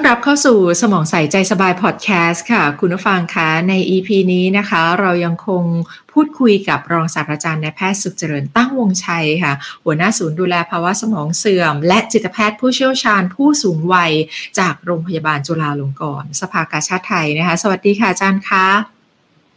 [0.00, 5.64] อนรับเข้าสู่สมองใสใจสบายพอดแคสต์ค่ะ คุณผู้ฟังคะใน EP นี้นะคะ เรายังคง
[6.12, 9.52] พูดคุยกับรองศาสตราจารย์นายแพทย์สุขเจริญตั้งวงชัยค่ะ
[9.84, 14.12] หัวหน้าศูนย์ดูแลภาวะสมองเสื่อม และจิตแพทย์ผู้เชี่ยวชาญผู้สูงวัย
[14.58, 18.66] จากโรงพยาบาลจุฬาลงกรณ์สภากาชาติไทยนะคะ สวัสดีค่ะอาจารย์คะ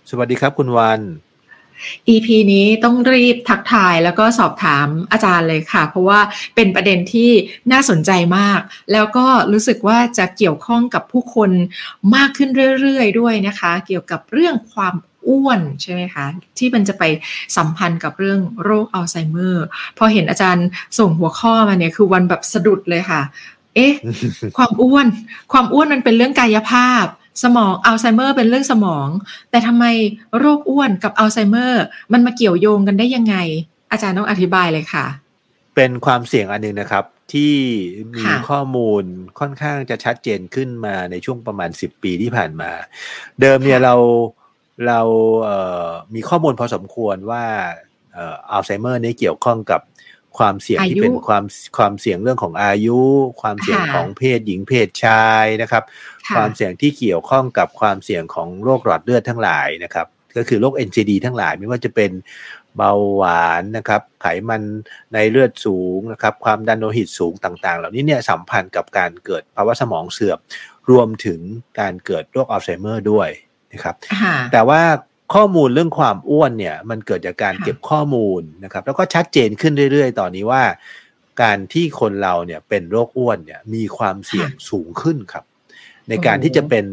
[0.09, 1.01] สวัสดีครับคุณวัน
[2.07, 6.19] EP นี้ต้องรีบทักทายแล้วก็สอบถามอาจารย์เลยค่ะ เพราะว่า
[6.55, 7.31] เป็นประเด็นที่
[7.71, 8.59] น่าสนใจมาก
[8.91, 11.51] แล้วก็รู้สึกว่าจะเกี่ยวข้องกับผู้คน
[12.15, 12.49] มากขึ้น
[12.81, 14.95] เรื่อยๆ ด้วยนะคะ เกี่ยวกับเรื่องความ
[15.27, 16.25] อ้วนใช่ไหมคะ
[16.57, 17.03] ที่มันจะไป
[17.57, 19.65] สัมพันธ์กับเรื่องโรคอัลไซเมอร์
[19.97, 20.67] พอเห็นอาจารย์
[20.99, 23.21] ส่งหัวข้อมาเนี่ยคือวันแบบสะดุดเลยค่ะ
[23.75, 23.93] เอ๊ะ
[24.57, 25.07] ความอ้วน
[25.51, 27.05] ความอ้วนมันเป็นเรื่องกายภาพ
[27.43, 29.07] สมองอัลไซเมอร์เป็นเรื่องสมอง
[29.49, 29.85] แต่ทำไม
[30.37, 33.35] โรคอ้วนกับอัลไซเมอร์ มันมาเกี่ยวโยงกันได้ยังไง
[33.91, 35.05] อาจารย์ต้องอธิบายเลยค่ะ
[35.75, 37.55] เป็นความเสี่ยงอันหนึ่งนะครับ ที่
[38.13, 39.03] มีค่ะข้อมูล
[39.39, 42.71] ค่อนข้างจะชัดเจนขึ้นมาในช่วงประมาณ 10 ปีที่ผ่านมา
[43.41, 43.95] เดิมเนี่ยค่ะเรา
[44.87, 45.01] เรา
[45.43, 47.45] เอ่อมีข้อมูลพอสมควรว่า
[48.13, 49.81] เอ่ออัลไซเมอร์นี่เกี่ยวข้องกับ
[50.37, 51.43] ความเสี่ยงอายุที่เป็นความ
[51.77, 52.99] ความเสี่ยงเรื่องของอายุ
[53.41, 55.83] ความเสี่ยงค่ะของเพศหญิงเพศชายนะครับ
[56.27, 62.11] ค่ะความเสี่ยงที่เกี่ยวข้องกับความเสี่ยงของโรคหลอดเลือดทั้งหลายนะครับ ก็คือโรค NCD ทั้งหลายไม่ว่าจะเป็น
[62.77, 64.61] เบาหวานนะครับ ไขมัน
[65.13, 70.37] ในเลือดสูงนะครับ ความดันโลหิตสูงต่าง ๆ เหล่านี้เนี่ยสัมพันธ์กับการเกิดภาวะสมองเสื่อม
[70.89, 71.39] รวมถึง
[71.79, 73.29] การเกิดโรคอัลไซเมอร์ด้วย
[73.73, 74.81] นะครับค่ะแต่ว่า
[75.33, 80.63] ข้อมูลเรื่องความอ้วนเนี่ย มันเกิดจากการค่ะเก็บข้อมูลนะครับ แล้วก็ชัดเจนขึ้นเรื่อย ๆ ตอนนี้ว่า
[81.41, 85.43] การที่คนเราเนี่ยเป็นโรคอ้วนเนี่ยมีความเสี่ยงสูงขึ้นครับ
[86.09, 86.85] ในการที่จะเป็น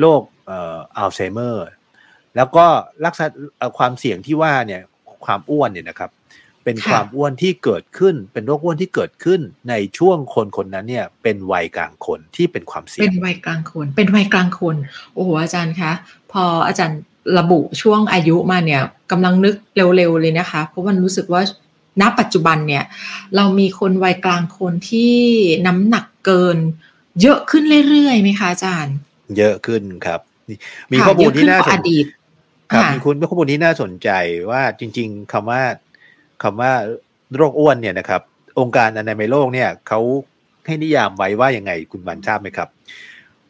[0.00, 1.66] โรคเอ่ออัลไซเมอร์
[2.36, 2.66] แล้วก็
[3.04, 4.82] ลักษณะเอ่อความเสี่ยงที่ว่าเนี่ย
[5.24, 6.10] ความอ้วนเนี่ยนะครับ
[6.64, 14.76] เป็นค่ะความอ้วนที่เกิดขึ้น เป็นโรคอ้วนที่เกิดขึ้นในช่วงคนคนนั้นเนี่ย เป็นวัยกลางคนที่เป็นความเสี่เป็ยงนวัยกลางคน เป็นวัยกลางคน
[15.14, 15.92] โอ้โหอาจารย์คะ
[16.32, 17.00] พออาจารย์
[17.38, 21.42] ระบุช่วงอายุมาเนี่ยกำลังนึกเร็วๆเลยนะคะ เพราะมันรู้สึกว่า
[22.00, 22.84] ณปัจจุบันเนี่ย
[23.36, 25.14] เรามีคนวัยกลางคนที่
[25.66, 26.56] น้ำหนักเกิน
[27.22, 28.94] เยอะขึ้นเรื่อยๆไหมคะอาจารย์
[29.36, 30.58] เยอะขึ้นครับนี่
[30.90, 32.06] มีค่ะข้อมูลที่เยน่าอะขึ้กสว่นอดีต
[32.72, 34.08] ครับค่ะมีคุณข้อมูลที่น่าสนใจ
[34.50, 35.62] ว่าจริง ๆคำว่า
[36.42, 36.72] คำว่า
[37.36, 38.22] โรคอ้วนเนี่ยนะครับ
[38.58, 40.00] องค์การอนามัยโลกเนี่ยเขา
[40.66, 42.68] ให้นิยามไว้ว่ายังไงคุณบันทราบไหมครับ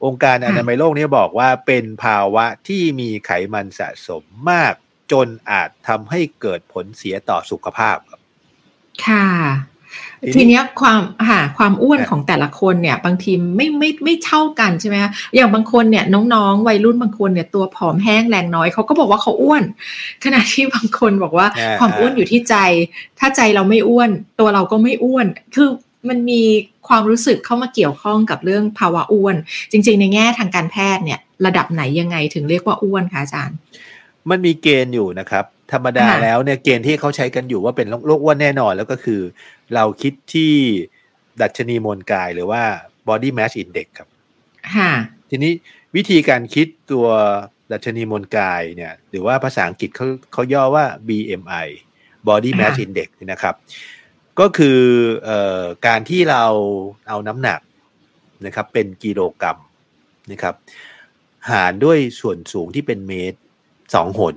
[0.04, 4.74] องค์การอนามัยโลกเนี่ยบอกว่าเป็นภาวะที่มีไขมันสะสมมาก
[5.12, 8.20] จนอาจทำให้เกิดผลเสียต่อสุขภาพครับ
[9.06, 9.26] ค่ะ
[10.22, 11.00] ทีนี้ทีเนี้ยความ
[11.30, 16.04] หาความอ้วนอะของแต่ละคนเนี่ย บางทีไม่ไม่ไม่เท่ากันใช่ไหมคะอย่างบางคนเนี่ย
[16.34, 19.64] น้องๆ วัยรุ่นบางคนเนี่ยตัวผอมแห้งแรงน้อยเขาก็บอกว่าเขาอ้วน
[20.24, 22.54] ขณะที่บางคนบอกว่าอ่าความอ้วนอยู่ที่ใจ
[23.18, 24.10] ถ้าใจเราไม่อ้วน
[24.40, 25.68] ตัวเราก็ไม่อ้วน คือ
[26.10, 26.42] มันมี
[26.88, 29.36] ความรู้สึกเข้ามาเกี่ยวข้องกับเรื่องภาวะอ้วน
[29.70, 33.56] จริง ๆ ในแง่ทางการแพทย์เนี่ย ระดับไหนยังไงถึงเรียกว่าอ้วนคะอาจารย์
[34.30, 39.20] มันมีเกณฑ์อยู่นะครับ ธรรมดาค่ะแล้วเนี่ยเกณฑ์ที่เขาใช้กันอยู่ว่าเป็นโรคอ้วนแน่นอนแล้วก็คือ
[39.74, 40.52] เราคิดที่
[41.40, 42.62] ดัชนีมวลกายหรือว่า
[43.08, 44.08] body mass index ครับ
[44.76, 44.92] ค่ะ
[45.30, 45.52] ทีนี้
[45.96, 47.06] วิธีการคิดตัว
[47.72, 51.68] ดัชนีมวลกายเนี่ย หรือว่าภาษาอังกฤษเขาเขาย่อว่า BMI
[52.28, 53.54] Body Mass ค่ะ Index นะครับ
[54.40, 54.80] ก็คือ
[55.28, 55.30] อ
[55.62, 56.44] อการที่เรา
[57.08, 57.60] เอาน้ำหนัก
[58.46, 59.58] นะครับ เป็นกิโลกรัม
[60.32, 60.54] นะครับ
[61.50, 63.38] หารด้วยส่วนสูงที่เป็นเมตร
[63.94, 64.34] สองหน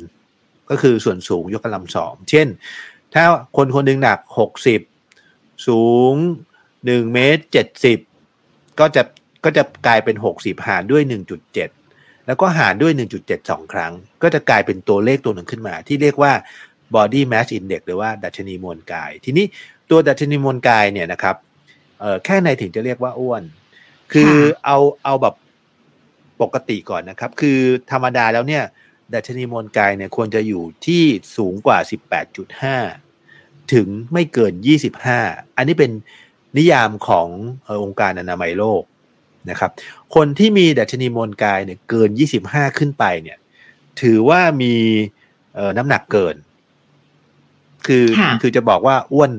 [0.69, 2.47] ก็คือส่วนสูงยกกำลังสอง เช่น
[3.13, 3.23] ถ้า
[3.57, 4.81] คนคนหนึ่งหนักหกสิบ
[5.67, 6.13] สูง
[6.85, 7.99] หนึ่งเมตรเจ็ดสิบ
[8.79, 9.03] ก็จะ
[9.43, 11.69] ก็จะกลายเป็นหกสิบหารด้วยหนึ่งจุดเจ็ด
[12.27, 16.33] แล้วก็หารด้วยหนึ่งจุดเจ็ดสองครั้ง ก็จะกลายเป็นตัวเลขตัวหนึ่งขึ้นมา ที่เรียกว่า
[16.95, 19.45] body mass index หรือว่าดัชนีมวลกาย ทีนี้
[19.91, 21.35] ตัวดัชนีมวลกายเนี่ยนะครับ
[21.99, 23.43] เอ่อแค่ไหนถึงจะเรียกว่าอ้วน
[24.13, 25.35] คือค่ะเอาเอาแบบ
[26.41, 27.59] ปกติก่อนนะครับ คือ
[27.91, 28.63] ธรรมดาแล้วเนี่ย
[29.13, 31.03] ดัชนีมวลกายเนี่ยควรจะอยู่ที่
[31.37, 31.77] สูงกว่า
[32.95, 34.53] 18.5 ถึงไม่เกิน
[35.05, 35.91] 25 อันนี้เป็น
[36.57, 37.27] นิยามของ
[37.63, 38.83] เอ่อองค์การอนามัยโลก
[39.49, 39.71] นะครับ
[40.15, 42.09] คนที่มีดัชนีมวลกายเนี่ยเกิน
[42.45, 43.37] 25 ขึ้นไปเนี่ย
[44.01, 44.73] ถือว่ามี
[45.55, 46.35] เอ่อน้ำหนักเกิน
[47.87, 49.31] คือค่ะคือจะบอกว่าอ้วน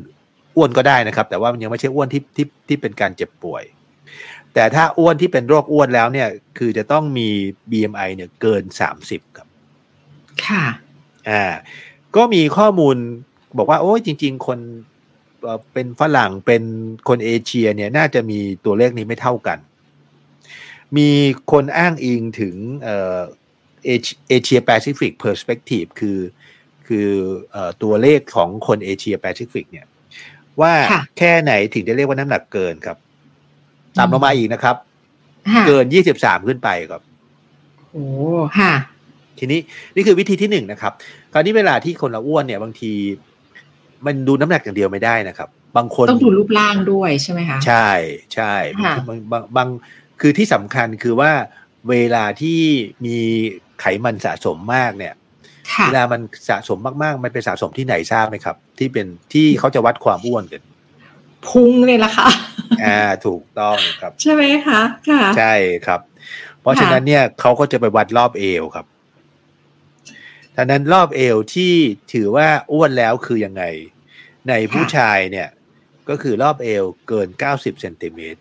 [0.57, 3.65] อ้วนก็ได้นะครับ แต่ว่ามันยังไม่ใช่อ้วนที่ที่ที่เป็นการเจ็บป่วย
[4.55, 6.29] แต่ถ้าอ้วนที่เป็นโรคอ้วนแล้วเนี่ย
[6.59, 7.29] คือจะต้องมี
[7.71, 8.63] BMI เนี่ยเกิน
[9.01, 9.49] 30ครับ
[10.47, 10.65] ค่ะ
[11.29, 11.45] อ่า
[12.17, 12.97] ก็มีข้อมูล
[13.59, 14.59] บอกว่า โอ้ยจริง ๆ คน
[15.43, 16.63] เอ่อเป็นฝรั่งเป็น
[17.09, 19.59] คนเอเชียเนี่ยน่าจะมีตัวเลขนี้ไม่เท่ากัน
[20.97, 21.11] มี
[21.53, 23.21] คนอ้างอิงถึงเอ่อ
[23.85, 26.19] Asia Pacific perspective คือ
[26.87, 27.09] คือ
[27.53, 29.87] เอ่อตัวเลขของคนเอเชียแปซิฟิกเนี่ย
[30.61, 32.97] ว่าค่ะแค่ไหนถึงจะเรียกว่าน้ำหนักเกินครับ
[33.99, 34.77] ตามลงมาอีกนะครับ
[35.53, 37.03] ค่ะเกินยี่สิบสามขึ้นไปครับ
[37.93, 38.07] โอ้
[38.59, 38.73] ค่ะ
[39.39, 39.61] ทีนี้
[39.95, 40.93] นี่คือวิธีที่หนึ่งนะครับ
[41.33, 42.93] คราวนี้เวลาที่คนเราอ้วนเนี่ยบางที
[44.07, 47.89] มันดูน้ำหนักอย่างเดียวไม่ได้นะครับ บางคนต้องดูรูปร่างด้วยใช่ไหมคะ ใช่
[48.35, 49.69] ใช่ค่ะบางบางบาง
[50.21, 51.33] คือที่สำคัญคือว่า
[51.91, 52.61] เวลาที่
[53.05, 53.19] มี
[53.81, 55.22] ไขมันสะสมมากเนี่ยค่ะ
[55.87, 60.63] เวลามันสะสมมากๆ มันไปสะสมที่ไหนทราบไหมครับ ที่เป็นที่เขาจะวัดความอ้วนกัน
[61.47, 62.29] พุงเลยล่ะค่ะ
[62.85, 65.55] อ่าถูกต้องครับ ใช่ไหมคะค่ะ ใช่
[65.87, 66.01] ครับ
[66.61, 68.87] เพราะฉะนั้นเนี่ยเขาก็จะไปวัดรอบเอวครับ
[70.57, 71.75] ท่านั้นรอบเอวที่
[72.13, 73.65] ถือว่าอ้วนแล้วคือยังไง
[74.49, 75.49] ในผู้ชายเนี่ย
[76.09, 78.41] ก็คือรอบเอวเกิน90เซนติเมตร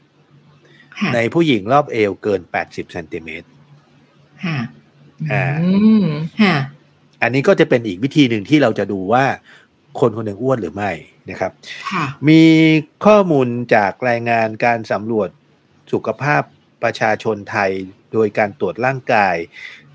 [0.99, 3.47] ค่ะในผู้หญิงรอบเอวเกิน80เซนติเมตร
[4.45, 4.57] ค่ะ
[5.31, 5.45] อ่า
[7.21, 9.25] อืมค่ะอันนี้ก็จะเป็นอีกวิธีหนึ่งที่เราจะดูว่า
[9.99, 10.91] คนคนหนึ่งอ้วนหรือไม่
[11.29, 11.51] นะครับ
[11.91, 12.41] ค่ะมี
[13.05, 15.29] ข้อมูลจากรายงานการสำรวจ
[15.93, 16.43] สุขภาพ
[16.83, 17.71] ประชาชนไทย
[18.13, 19.35] โดยการตรวจร่างกาย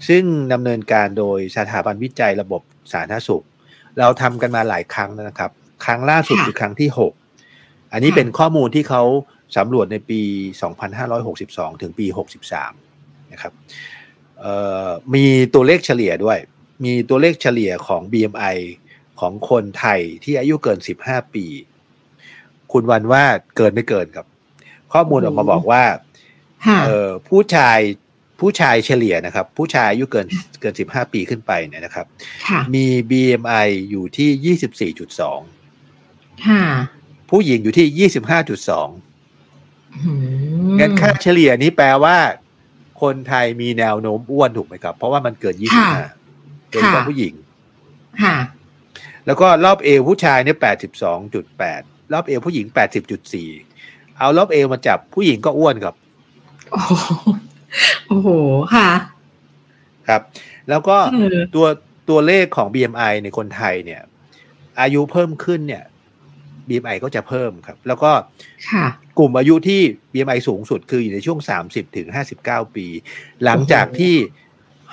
[0.08, 2.62] ซึ่งดำเนินการโดยสถาบันวิจัยระบบ
[2.93, 3.44] สาธารณสุข
[3.99, 5.50] เราทำกันมาหลายครั้งแล้วนะครับ
[5.84, 6.88] ครั้งล่าสุดค่ะคือครั้งที่
[7.40, 9.02] 6 อันนี้ค่ะเป็นข้อมูลที่เขา
[9.56, 10.20] สำรวจในปี
[11.02, 12.06] 2562 ถึงปี
[12.70, 13.52] 63 นะครับ
[14.40, 14.52] เอ่
[14.87, 15.25] อมี
[15.55, 16.38] ตัวเลขเฉลี่ยด้วย
[16.84, 18.56] มีตัวเลขเฉลี่ยของ BMI
[19.20, 21.46] ของคนไทยที่อายุเกิน 15 ปี
[22.73, 23.25] คุณวันว่า
[23.56, 24.26] เกินไม่เกินครับ
[24.93, 25.84] ข้อมูลออกมาบอกว่า
[26.67, 27.78] ค่ะเอ่อผู้ชาย
[28.40, 30.26] ผู้ชายเฉลี่ยนะครับ ผู้ชายอายุเกิน
[30.61, 32.06] เกิน 15 ปีขึ้นไปเนี่ยนะครับ
[32.46, 34.56] ค่ะมี BMI อยู่ที่
[35.76, 36.64] 24.2ค่ะ
[37.31, 40.12] ผู้หญิงอยู่ที่ 25.2อื
[40.67, 42.17] มงั้นค่าเฉลี่ยนี้แปลว่า
[43.02, 46.25] คนไทยมีแนวโน้มอ้วนถูกไหมครับ เพราะว่ามันเกิน 25
[46.76, 47.34] เกินกว่าผู้หญิง
[48.23, 48.37] ค่ะ
[49.26, 50.56] แล้วก็รอบเอวผู้ชายเนี่ย
[51.34, 52.67] 82.8รอบเอวผู้หญิง
[53.43, 55.94] 80.4เอารอบเอวมาจับผู้หญิงก็อ้วนครับ
[56.73, 56.93] โอ้โห
[58.08, 58.28] โอ้โห
[58.75, 58.88] ค่ะ
[60.08, 60.23] ครับ
[60.69, 61.67] แล้วก็เออตัว
[62.08, 64.02] ตัวเลขของ BMI ในคนไทยเนี่ย
[64.81, 65.84] อายุเพิ่มขึ้นเนี่ย
[66.69, 68.12] BMI ก็จะเพิ่มครับ แล้วก็
[68.70, 68.87] ค่ะ
[69.19, 69.81] กลุ่มอายุที่
[70.12, 71.38] BMI สูงสุดคืออยู่ในช่วง
[71.69, 72.08] 30ถึง
[72.43, 72.87] 59 ปี
[73.44, 74.14] หลังจากที่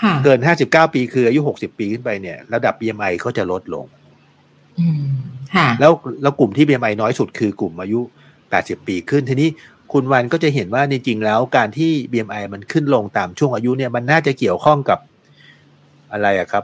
[0.02, 3.86] ค่ะเกิน59ปีคืออายุ60ปีขึ้นไปเนี่ย ระดับ BMI เขาจะลดลง
[4.80, 5.04] อืม
[5.56, 5.92] ค่ะแล้ว
[6.22, 8.00] แล้วกลุ่มที่ BMI น้อยสุดคือกลุ่มอายุ
[8.44, 9.50] 80ปีขึ้นทีนี้
[9.94, 15.00] คุณวันก็จะเห็นว่าจริงๆแล้วการที่ BMI มันขึ้นลงตามช่วงอายุเนี่ยมันน่าจะเกี่ยวข้องกับ
[16.12, 16.64] อะไรอะครับ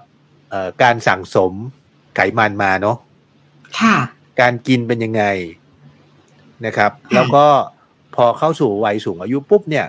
[0.50, 1.54] เอ่อการสั่งสม
[2.16, 2.98] ไขมันมาเนาะ
[3.80, 3.96] ค่ะ
[4.42, 5.24] การกินเป็นยังไง
[6.66, 7.46] นะครับค่ะแล้วก็
[8.16, 9.86] พอเข้าสู่วัยสูงอายุปุ๊บเนี่ย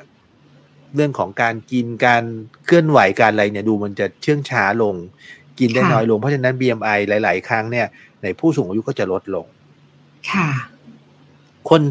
[0.95, 2.25] เรื่องของการกินการ
[2.67, 4.95] เคลื่อนไหวการอะไรเนี่ยดูมันจะเชื่องช้าลง
[5.59, 7.87] กินได้น้อยลงเพราะฉะนั้น BMI หลาย ๆ ครั้งเนี่ย
[8.23, 9.47] ในผู้สูงอายุก็จะลดลง
[10.31, 10.49] ค่ะ
[11.69, 11.83] คน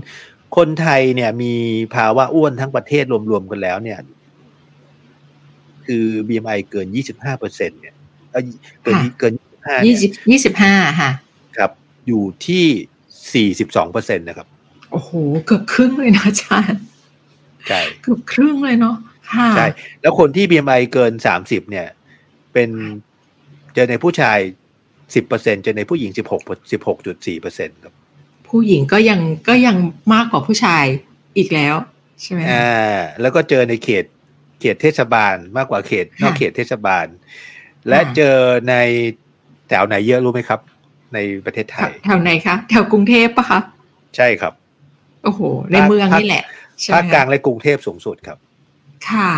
[0.58, 1.54] คนไทยเนี่ยมี
[1.96, 4.00] ภาวะอ้วนทั้งประเทศรวม ๆ กันแล้วเนี่ย
[5.86, 7.96] คือ BMI เกิน25เปอร์เซ็นเนี่ย
[8.32, 8.46] เอ้ย
[8.84, 11.12] เกินค่ะเกิน25ยี่เนี่ยสิบยี่สิบห้าค่ะ
[11.58, 11.72] ครับ
[12.08, 14.48] อยู่ที่42เปอร์เซ็นนะครับ
[14.92, 15.12] โอ้โห
[15.46, 16.82] เกือบครึ่งเลยนะอาจารย์
[17.68, 18.96] ใช่เกือบครึ่งเลยเนาะ
[19.34, 19.68] ค่ะใช่
[20.02, 21.88] แล้วคนที่ BMI เกิน30เนี่ย
[22.54, 22.70] เป็น
[23.74, 24.38] เจอในผู้ชาย
[24.88, 26.20] 10เปอร์เซ็นเจอในผู้หญิง16
[26.72, 27.94] 16.4เปอร์เซ็นครับ
[28.50, 29.78] ผู้หญิงก็ยังก็ยัง
[30.14, 30.86] มากกว่าผู้ชาย
[31.38, 31.76] อีกแล้ว
[32.22, 34.06] ใช่ไหมคะอ่าแล้วก็เจอในเขต
[34.62, 37.06] เขตเทศบาลมากกว่าเขตนอกค่ะเขตเทศบาล
[37.88, 38.36] และค่ะเจอ
[38.70, 38.76] ใน
[39.68, 40.60] แถวไหนเยอะรู้ไหมครับ
[41.14, 43.60] ในประเทศไทย แถวไหนคะ แถวกรุงเทพปะคะ
[44.16, 44.54] ใช่ครับ
[45.24, 46.59] โอ้โห ในเมืองนี่แหละใช่ไหม
[46.94, 48.38] ภาคกลางคะและกรุงเทพสูงสุดครับ
[49.10, 49.32] ค่ะ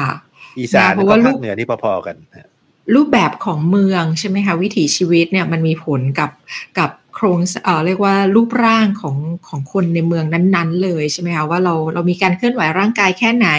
[0.60, 2.48] อีสานนะเพแล้วราะก็ว่าลูภากคเหนือนี่พอๆกันฮะ
[2.96, 6.32] รูปแบบของเมืองใช่ไหมคะวิถีชีวิตเนี่ยมันมีผลกับ
[6.80, 9.18] กับโครงเอ่อเรียกว่ารูปร่างของ
[9.48, 13.50] ของคนในเมืองนั้น ๆ เลยใช่ไหมคะว่าเราเรามีการเคลื่อนไหวร่างกายแค่ไหน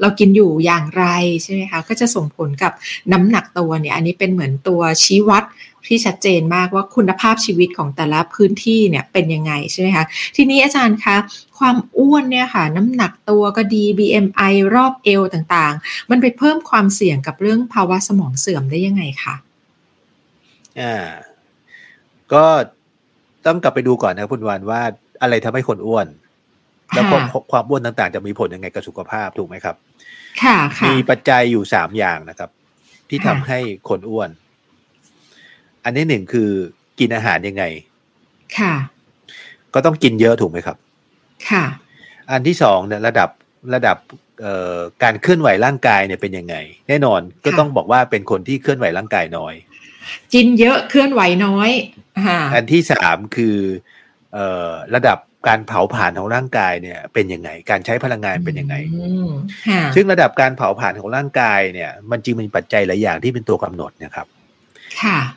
[0.00, 1.04] เรากินอยู่อย่างไร
[1.42, 2.72] ใช่ไหมคะก็จะส่งผลกับ
[3.12, 5.44] น้ำหนักตัวเนี่ยอันนี้เป็นเหมือนตัวชี้วัด
[5.86, 10.04] ที่ชัดเจนมากว่าคุณภาพชีวิตของแต่ละพื้นที่เนี่ยเป็นยังไงใช่ไหมคะ
[10.36, 11.16] ทีนี้อาจารย์คะ
[11.58, 19.34] ความอ้วนเนี่ยค่ะน้ำหนักตัวก็ดี BMI รอบเอวต่างๆ มันไปเพิ่มความเสี่ยงกับเรื่องภาวะสมองเสื่อมได้ยังไงคะ
[20.80, 20.96] อ่า
[22.32, 22.44] ก็
[23.46, 24.80] ต้องกลับไปดูก่อนนะคุณวานว่า
[25.22, 26.06] อะไรทำให้คนอ้วน
[26.94, 29.76] แล้วความค่ะความอ้วนต่างๆ จะมีผลยังไงกับสุขภาพถูกไหมครับ
[30.42, 32.50] ค่ะค่ะมีปัจจัยอยู่สามอย่างนะครับ
[33.08, 33.58] ที่ทำค่ะให้
[33.88, 34.30] คนอ้วน
[35.84, 36.50] อันที่หนึ่งคือ
[36.98, 37.64] กินอาหารยังไง
[38.58, 38.74] ค่ะ
[39.74, 40.76] ก็ต้องกินเยอะถูกไหมครับ
[41.50, 41.64] ค่ะ
[42.30, 43.28] อันที่สองเนี่ยระดับ
[43.74, 43.96] ระดับ
[45.02, 46.56] การเคลื่อนไหวร่างกายเนี่ยเป็นยังไง
[46.88, 49.54] แน่นอนก็ต้องบอกว่าเป็นคนที่เคลื่อนไหวร่างกายน้อย
[50.34, 51.70] กินเยอะเคลื่อนไหวน้อย
[52.54, 53.56] อันที่สามคือ
[54.94, 58.74] ระดับการเผาผลาญของร่างกายเนี่ย เป็นยังไง การใช้พลังงานเป็นยังไง
[59.94, 64.41] ซึ่งระดับการเผาผลาญของร่างกายเนี่ย มันจริงมีปัจจัยหลายอย่างที่เป็นตัวกำหนดนะครับค่ะ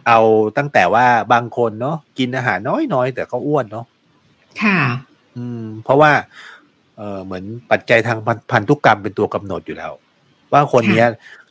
[0.08, 0.20] เอา
[0.58, 2.60] ตั้งแต่ว่าบางคนเนาะกินอาหาร
[2.94, 3.86] น้อยๆแต่ก็อ้วนเนาะ
[4.64, 4.80] ค่ะ
[5.38, 6.12] อืม เพราะว่า
[6.98, 8.20] เออเหมือนปัจจัยทาง
[8.52, 9.92] พันธุกรรมเป็นตัวกำหนดอยู่แล้ว
[10.54, 11.04] ว่าคนนี้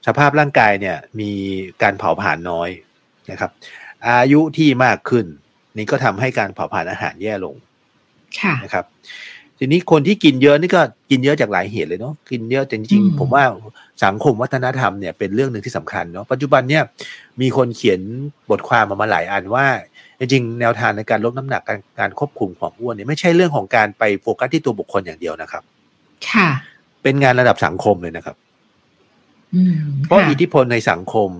[0.07, 1.31] สภาพร่างกายเนี่ย มี
[1.83, 2.69] การเผาผลาญน้อย
[3.31, 3.51] นะครับ
[4.07, 5.27] อายุที่มากขึ้น
[5.77, 7.55] นี่ก็ทำให้การเผาผลาญอาหารแย่ลง
[8.65, 8.85] นะครับ
[9.59, 10.81] ทีนี้คนที่กินเยอะนี่ก็
[11.11, 13.45] กินเยอะจากหลายเหตุเลยเนาะกินเยอะจริงๆผมว่า
[14.05, 16.83] สังคมวัฒนธรรมเนี่ยเป็นเรื่องหนึ่งที่สำคัญเนาะปัจจุบันเนี่ย
[17.41, 18.01] มีคนเขียน
[18.51, 19.67] บทความมามาหลายอันว่า
[20.19, 25.63] จริงๆแนวทางในการลดน้ำหนักการการควบคุมความอ้วนเนี่ยไม่ใช่เรื่องของการไปโฟกัสที่ตัวบุคคลอย่างเดียวนะครับ
[26.31, 26.49] ค่ะ
[27.03, 28.37] เป็นงานระดับสังคมเลยนะครับ
[30.07, 31.31] เพราะอิทธิพลในสังคม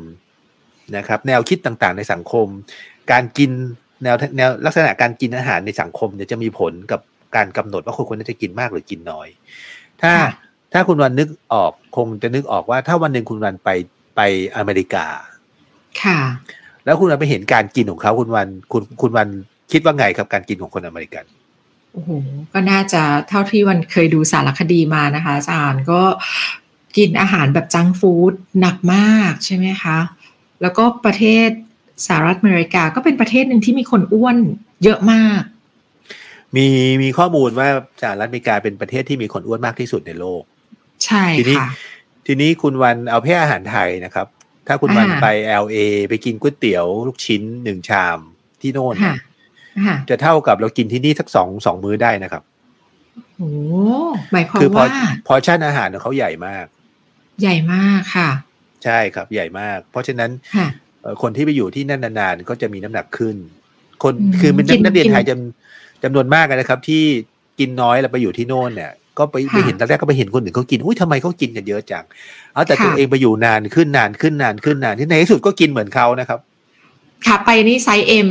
[0.97, 2.47] นะครับ แนวคิดต่างๆ ในสังคม
[3.13, 3.51] การกิน
[4.03, 7.01] แนวแนวลักษณะการกินอาหารในสังคมเนี่ยจะมีผลกับ
[7.37, 9.29] การกำหนดว่าคนคนนั้นจะกินมากหรือกินน้อย
[10.03, 10.13] ถ้า
[10.73, 13.71] ถ้าคุณวันนึกออกคงจะนึกออกว่า ถ้าวันหนึ่งคุณวันไป
[14.17, 14.21] ไป
[14.57, 15.07] อเมริกา
[16.03, 16.21] ค่ะ
[16.85, 19.29] แล้วคุณวันไปเห็นการกินของเขาคุณวันคุณคุณวัน
[19.73, 21.25] คิดว่าไงครับการกินของคนอเมริกัน
[21.93, 22.11] โอ้โห
[22.53, 26.01] ก็น่าจะเท่าที่วันเคยดูสารคดีมานะคะอาจารย์ก็
[26.97, 29.99] กินอาหารแบบจังฟู้ดหนักมากใช่ไหมคะ
[30.63, 31.49] แล้วก็ประเทศ
[32.07, 34.37] สหรัฐอเมริกาก็เป็นประเทศหนึ่งที่มีคนอ้วน
[34.85, 35.43] เยอะมาก
[36.57, 36.67] มี
[37.03, 37.69] มีข้อมูลว่า
[38.03, 40.43] สหรัฐอเมริกาเป็นประเทศที่มีคนอ้วนมากที่สุดในโลก
[41.05, 41.59] ใช่ทีนี้
[42.27, 44.27] ทีนี้คุณวันเอาแค่อาหารไทยนะครับ
[44.69, 45.77] ถ้าคุณวันไปเอลเอ
[46.09, 48.19] ไปกินก๋วยเตี๋ยวลูกชิ้นหนึ่งชาม
[48.61, 48.97] ที่โน่น
[50.11, 52.43] จะเท่ากับเรากินที่นี่สักสองสองมื้อได้นะครับ
[53.37, 53.51] โอ้
[54.33, 54.87] หมายความว่า
[55.27, 56.67] พอชั่นอาหารของเขาใหญ่มาก
[57.43, 58.31] ใหญ่มากค่ะ
[58.85, 60.31] ใช่ครับใหญ่มาก เพราะฉะนั้น
[61.23, 63.37] คนที่ไปอยู่ที่นั่นนานๆก็จะมีน้ำหนักขึ้น
[64.03, 67.05] คนคือเป็นนักเรียนไทยจำ จำนวนมากนะครับ ที่
[67.59, 72.05] กินน้อยแล้วไปอยู่ที่โน่นเนี่ยก็ไปไปเห็นตอนแรกก็ไปเห็นคนอื่นเขากิน อุ้ยทำไมเขากินกันเยอะจัง
[72.55, 76.39] เอาแต่ตัวเองไปอยู่นานขึ้นนานขึ้นนานขึ้นนานที่ในที่สุดก็กินเหมือนเขานะครับ
[77.27, 78.29] ขาไปนี่ไซส์ M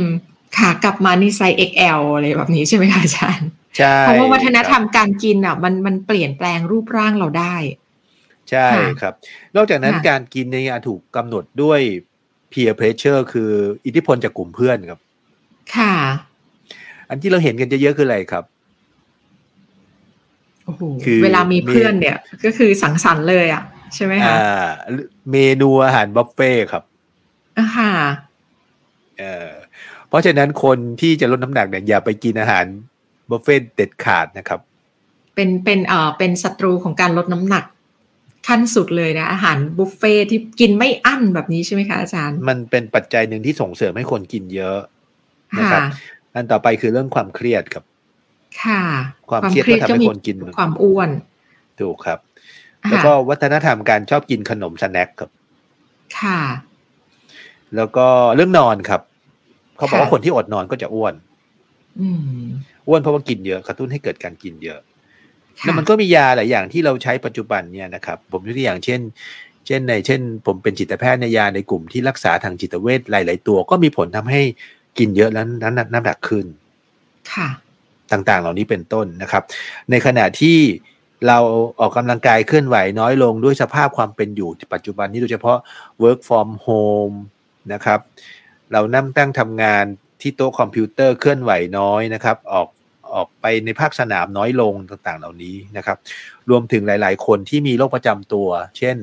[0.56, 7.56] ขากลับมานี่ไซส์ XL อะไรแบบนี้ใช่ไหมคะอาจารย์ใช่เพราะว่าวัฒนธรรมการกินอะ มันมันเปลี่ยนแปลงรูปร่างเราได้
[8.50, 8.66] ใช่
[9.00, 9.14] ครับ
[9.56, 11.80] นอกจากนั้นการกินเนี่ยถูกกำหนดด้วย
[12.52, 13.50] peer pressure คือ
[13.86, 15.00] อิทธิพลจากกลุ่มเพื่อนครับ
[15.76, 15.94] ค่ะ
[17.08, 18.44] อันที่เราเห็นกันเยอะๆคืออะไรครับ
[21.04, 23.62] คือเวลามีเพื่อนเนี่ย ก็คือสังสรรค์เลยอะ
[23.94, 24.36] ใช่ไหมคะ
[25.30, 26.82] เมนูอาหารบุฟเฟ่ครับ
[27.58, 27.92] อ่าค่ะ
[29.18, 29.50] เออ
[30.08, 32.64] เพราะฉะนั้นคนที่จะลดน้ำหนักเนี่ยอย่าไปกินอาหาร
[33.30, 34.60] บุฟเฟ่เด็ดขาดนะครับ
[35.34, 37.64] เป็นเป็นเอ่อเป็นศัตรูของการลดน้ำหนัก
[38.48, 44.78] ขั้นสุดเลยนะอาหารบุฟเฟ่ที่กินไม่อั้นแบบนี้ใช่ไหมคะอาจารย์ มันเป็นปัจจัยหนึ่งที่ส่งเสริมให้คนกินเยอะ
[45.58, 45.82] นะครับ
[46.34, 47.84] อันต่อไปคือเรื่องความเครียดครับ
[48.62, 48.82] ค่ะ
[49.30, 51.10] ความเครียดก็ทำให้คนกินความอ้วน
[51.80, 52.18] ถูกครับ
[52.90, 55.30] แล้วก็วัฒนธรรมการชอบกินขนมสแน็คครับ
[56.20, 56.40] ค่ะ
[57.76, 59.00] แล้วก็เรื่องนอนครับ
[59.76, 61.14] เขาบอกว่าคนที่อดนอนก็จะอ้วน
[62.88, 64.80] อ้วนเพราะว่ากินเยอะกระตุ้นให้เกิดการกินเยอะ
[65.60, 69.00] แล้วมันก็มียาหลายอย่างที่เราใช้ปัจจุบันเนี่ยนะครับ ผมยกตัวอย่างเช่น
[69.66, 74.42] เช่นใน เช่น ผมเป็นจิตแพทย์ในยาในกลุ่มที่รักษาทางจิตเวชหลาย ๆ ตัว ก็มีผลทำให้
[74.98, 76.46] กินเยอะแล้วนั้นน้ำหนักขึ้น
[77.32, 77.48] ค่ะ
[78.12, 79.42] ต่างๆ เหล่านี้เป็นต้นนะครับ
[79.90, 80.58] ในขณะที่
[81.26, 81.38] เรา
[81.80, 85.58] ออกกำลังกายเคลื่อนไหวน้อยลงด้วยสภาพความเป็นอยู่ปัจจุบันนี้โดยเฉพาะ
[86.02, 87.16] work from home
[87.72, 88.00] นะครับ
[88.72, 89.84] เรานั่งตั้งทำงาน
[90.20, 92.68] ที่โต๊ะคอมพิวเตอร์เคลื่อนไหวน้อยนะครับ ออก
[93.14, 95.98] ออกไปในภาคสนามน้อยลงต่างๆ เหล่านี้นะครับ
[96.50, 98.48] รวมถึงหลายๆ คนที่มีโรคประจำตัว
[98.78, 98.96] เช่น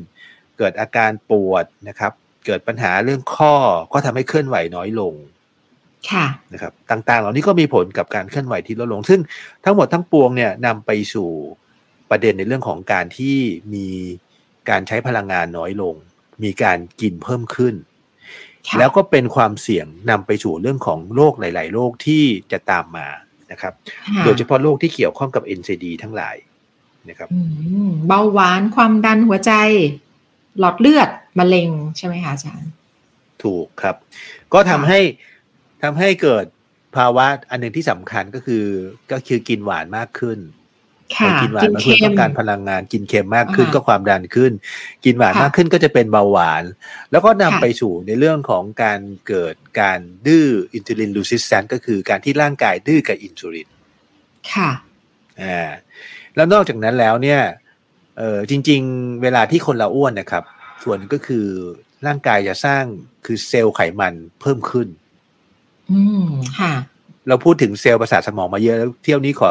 [0.57, 2.12] เกิดอาการปวดนะครับ
[2.45, 3.55] เกิดปัญหาเรื่องข้อ
[3.93, 5.40] ก็ทำให้เคลื่อนไหวน้อยลงค่ะ
[6.53, 9.20] นะครับต่างๆ เหล่านี้ก็มีผลกับการเคลื่อนไหวที่ลดลง ซึ่ง
[9.65, 11.29] ทั้งหมดทั้งปวงเนี่ยนำไปสู่
[12.10, 13.38] ประเด็นในเรื่องของการที่
[13.74, 13.88] มี
[14.70, 15.96] การใช้พลังงานน้อยลง
[16.43, 17.75] มีการกินเพิ่มขึ้น
[18.79, 23.08] แล้วก็เป็นความเสี่ยงนำไปสู่เรื่องของโรคหลาย ๆ โรคที่จะตามมา
[23.51, 23.74] นะครับ
[24.25, 26.36] โดยเฉพาะโรคที่เกี่ยวข้องกับ NCD ทั้งหลาย
[27.10, 27.29] นะครับ
[28.08, 29.51] เบาหวานความดันหัวใจ
[30.60, 32.72] หลอดเลือดมะเร็งใช่ไหมคะอาจารย์
[33.43, 33.96] ถูกครับ
[34.53, 35.00] ก็ทำให้
[35.81, 36.45] ทำให้เกิด
[36.95, 38.65] ภาวะอันหนึ่งที่สำคัญก็คือ
[39.11, 40.39] ก็คือกินหวานมากขึ้น
[41.41, 44.51] กินหวานมากขึ้นต้องการพลังงานกินเค็มมากขึ้นก็ความดันขึ้น
[45.05, 46.63] กินหวานมากขึ้นก็จะเป็นเบาหวาน
[47.11, 53.67] แล้วก็นำไปสู่ในเรื่องของการเกิดการดื้อ insulin resistance ก็คือการที่ร่างกายดื้อกับอินซูลิน
[54.51, 54.69] ค่ะ
[55.41, 55.69] อ่า
[56.35, 57.41] แล้วนอกจากนั้นแล้วเนี่ย
[58.17, 60.43] เออจริง ๆ เวลาที่คนเราอ้วนนะครับ
[60.83, 61.45] ส่วนก็คือ
[62.05, 62.83] ร่างกายจะสร้าง
[63.25, 64.88] คือเซลล์ไขมันเพิ่มขึ้น
[65.91, 66.25] อืม
[66.60, 66.74] ค่ะ
[67.27, 69.50] เราพูดถึงเซลล์ประสาทสมองมาเยอะแล้วเที่ยวนี้ขอ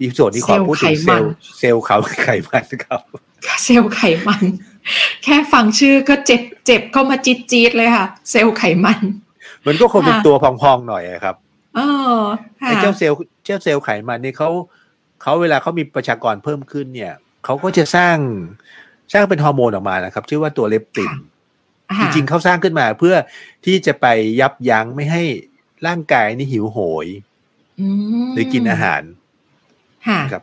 [0.00, 3.00] อีส่วนนี้ขอพูดถึงเซลล์เซลล์เขาไขมันครับ
[3.64, 4.42] เซลล์ไขมัน
[5.22, 8.98] แค่ฟังชื่อก็เจ็บเจ็บเข้ามาจี๊ดจี๊ดเลยค่ะ เซลล์ไขมัน
[9.66, 11.36] มันก็คงเป็นตัวพองๆหน่อยครับ
[11.76, 11.80] เอ
[12.16, 12.18] อ
[12.58, 14.50] ไอ้เจ้าเซลล์เจ้าเซลล์ไขมันนี่เขา
[15.22, 17.12] เขาเวลาเขามีประชากรเพิ่มขึ้นเนี่ย
[17.44, 18.16] เขาก็จะสร้าง
[19.12, 21.10] สร้างเป็นฮอร์โมนออกมานะครับ ชื่อว่าตัวเลปติน
[22.00, 23.14] จริงๆเขาสร้างขึ้นมาเพื่อ
[23.64, 24.06] ที่จะไป
[24.40, 25.22] ยับยั้งไม่ให้
[25.86, 27.06] ร่างกายนี่หิวโหย
[28.32, 29.02] หรือกินอาหาร
[30.32, 30.42] ครับ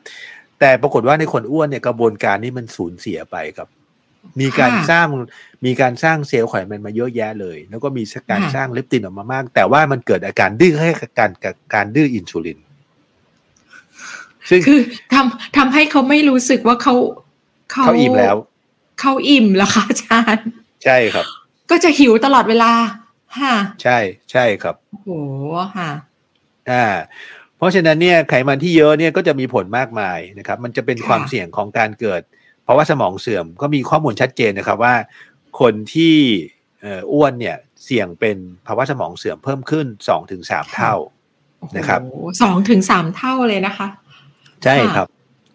[0.60, 3.70] แต่ปรากฏว่าในคนอ้วนเนี่ยกระบวนการนี้มันสูญเสียไปครับ
[4.42, 5.08] มีการสร้าง
[5.66, 11.32] มีการสร้างเซลล์ไขมันมาเยอะแยะเลย แล้วก็มีการสร้างเลปตินออกมามาก แต่ว่ามันเกิดอาการดื้อให้การ
[11.74, 12.60] การดื้ออินซูลิน
[14.50, 14.80] ซึ่งคือ
[15.14, 16.96] ทำทำให้เขาไม่รู้สึกว่าเขา
[17.72, 18.36] เขาอิ่มแล้ว
[19.02, 20.48] เขาอิ่มแล้วค่ะอาจารย์
[20.84, 21.26] ใช่ครับ
[21.70, 22.72] ก็จะหิวตลอดเวลา
[23.40, 23.98] ค่ะใช่
[24.32, 25.10] ใช่ครับโอ้โห
[25.78, 25.92] ค่ะ
[26.72, 26.86] อ่า
[27.58, 32.22] เพราะฉะนั้นเนี่ยไขมันที่เยอะเนี่ยก็จะมีผลมากมายนะครับ มันจะเป็นความเสี่ยงของการเกิด
[32.64, 34.96] เพราะว่าสมองเสื่อมก็มีข้อมูลชัดเจนนะครับว่า
[35.60, 36.16] คนที่
[37.12, 38.38] อ้วนเนี่ยเสี่ยงเป็น
[38.68, 40.96] ภาวะสมองเสื่อมเพิ่มขึ้นสองถึงสามเท่า
[41.78, 42.00] นะครับ
[42.42, 43.88] สองถึงสามเท่าเลยนะคะ
[44.64, 45.08] ใช่ครับ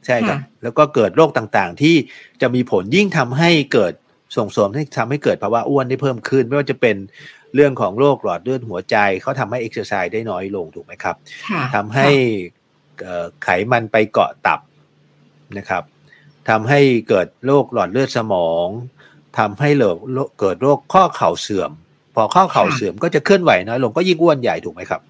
[0.06, 1.96] ใช่ครับ แล้วก็เกิดโรคต่างๆ ที่
[2.40, 3.92] จะมีผลยิ่งทำให้เกิด
[4.36, 6.96] ส่งเสริมให้ทำให้เกิดภาวะอ้วนได้เพิ่มขึ้น ไม่ว่าจะเป็น
[7.54, 11.16] เรื่องของโรคหลอดเลือดหัวใจเขาทำให้เอ็กซ์ไซส์ได้น้อยลงถูกไหมครับ
[11.74, 12.08] ทำให้
[13.44, 14.60] ไขมันไปเกาะตับ
[15.58, 15.82] นะครับ
[16.48, 18.66] ทำให้เกิดโรคหลอดเลือดสมอง
[19.38, 19.70] ทำให้
[20.40, 21.72] เกิดโรคข้อเข่าเสื่อม
[22.14, 25.00] พอข้อเข่าเสื่อมก็จะเคลื่อนไหวน้อยลงก็ยิ่งอ้วนใหญ่ถูกไหมครับ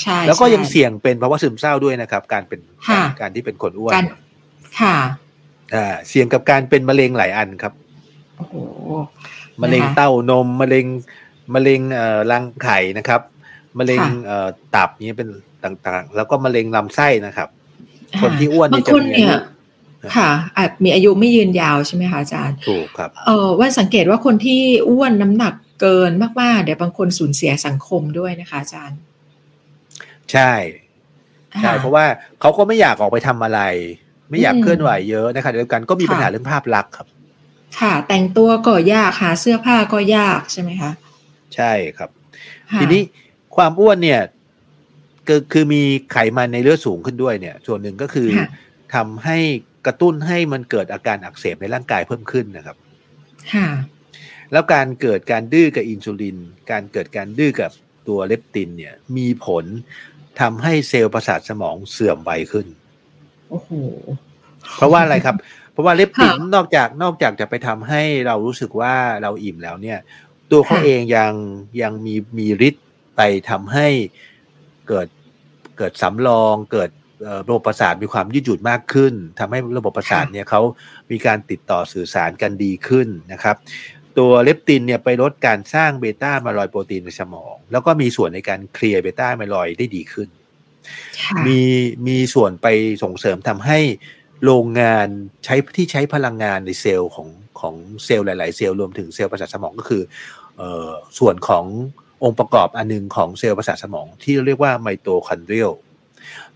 [0.00, 2.60] ใช่แล้วก็ยังเสี่ยงเป็นภาวะซึมเศร้าด้วยนะครับ การเป็น
[3.20, 3.92] การที่เป็นคนอ้วน
[4.80, 4.96] ค่ะ
[5.74, 7.72] อ่าเสี่ยงกับการเป็นมะเร็งหลายอันครับ
[8.36, 8.54] โอ้โห
[9.62, 10.86] มะเร็งเต้านมมะเร็ง
[11.54, 13.20] มะเร็งเอ่อรังไข่นะครับ
[13.78, 15.28] มะเร็งเอ่อตับนี้เป็น
[15.64, 17.48] ต่างๆ แล้วก็มะเร็งลำไส้นะครับ
[18.22, 19.24] คนที่อ้วนนี่จะมี
[20.16, 28.98] ค่ะอาจมีอายุไม่ยืนยาวใช่ไหมคะอาจารย์ถูกครับเออว่าสังเกตว่าคนที่อ้วนน้ำหนักเกินมากๆ เดี๋ยวบางคนสูญเสียสังคมด้วยนะคะอาจารย์
[30.32, 30.52] ใช่
[31.62, 32.04] ใช่ เพราะว่า
[32.40, 33.60] เขาก็ไม่อยากออกไปทำอะไร
[34.30, 37.06] ไม่อยากเคลื่อนไหวเยอะนะคะเดียวกันก็มีปัญหาเรื่องภาพลักษณ์ครับ
[37.80, 40.90] ค่ะ แต่งตัวก็ยากหาเสื้อผ้าก็ยากใช่ไหมคะ
[41.54, 42.10] ใช่ครับ
[42.80, 43.02] ทีนี้
[43.56, 44.20] ความอ้วนเนี่ย
[45.26, 45.82] คือคือมี
[46.12, 48.28] ไขมันในเลือดสูงขึ้นด้วยเนี่ย ส่วนหนึ่งก็คือ
[48.94, 49.38] ทำให้
[49.86, 52.76] กระตุ้นให้มันเกิดอาการอักเสบในร่างกายเพิ่มขึ้นนะครับ
[53.52, 53.68] ค่ะ
[54.52, 56.36] แล้วการเกิดการดื้อกับอินซูลิน
[56.70, 57.70] การเกิดการดื้อกับ
[58.08, 59.64] ตัวเลปตินเนี่ย มีผล
[60.40, 62.66] ทำให้เซลล์ประสาทสมองเสื่อมไวขึ้น
[63.50, 63.70] โอ้โห
[64.76, 65.36] เพราะว่าอะไรครับ
[65.72, 69.98] เพราะว่าเลปตินนอกจากนอกจากจะไปทำให้เรารู้สึกว่าเราอิ่มแล้วเนี่ย
[70.50, 71.32] ตัวเขาเองยัง
[71.82, 72.84] ยังมีมีฤทธิ์
[73.16, 73.88] ไปทำให้
[74.88, 75.08] เกิด
[75.78, 76.90] เกิดสำรองเกิด
[77.48, 80.60] ระบบประสาทมีความยืดหยุ่นมากขึ้นทำให้ระบบประสาทเนี่ยเขา
[81.10, 83.56] มีการติดต่อสื่อสารกันดีขึ้นนะครับ
[84.18, 90.28] ตัวเลปตินเนี่ยไปลดการสร้างเบต้ามาลอยโปรตีนในสมอง แล้วก็มีส่วนในการเคลียร์เบต้ามาลอยได้ดีขึ้น
[91.46, 91.60] มี
[92.06, 92.66] มีส่วนไป
[93.02, 93.78] ส่งเสริมทำให้
[94.44, 95.08] โรงงาน
[95.44, 97.28] ใช้ที่ใช้พลังงานในเซลล์ของ
[97.60, 100.02] ของเซลล์หลาย ๆ เซลล์รวมถึงเซลล์ประสาทสมองก็คือ
[100.60, 100.62] อ
[101.18, 101.64] ส่วนของ
[102.24, 105.72] องค์ประกอบอันนึงของเซลล์ประสาทสมองที่เรียกว่าไมโตคอนเดรียล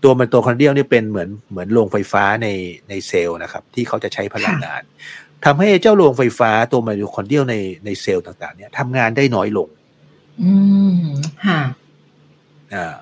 [0.03, 2.47] ตัวมันตัวคอนเดียวนี่เป็นเหมือนเหมือนโรงไฟฟ้าใน
[2.89, 4.81] ในเซลล์นะครับที่เขาจะใช้พลังงาน
[5.45, 9.67] ทำให้เจ้าโรงไฟฟ้าตัวไมโตคอนเดรียในในเซลล์ต่าง ๆ เนี่ยทำงานได้น้อยลง
[10.43, 10.53] อื
[10.95, 10.99] ม
[11.45, 11.61] ค่ะ
[12.73, 12.93] อ่า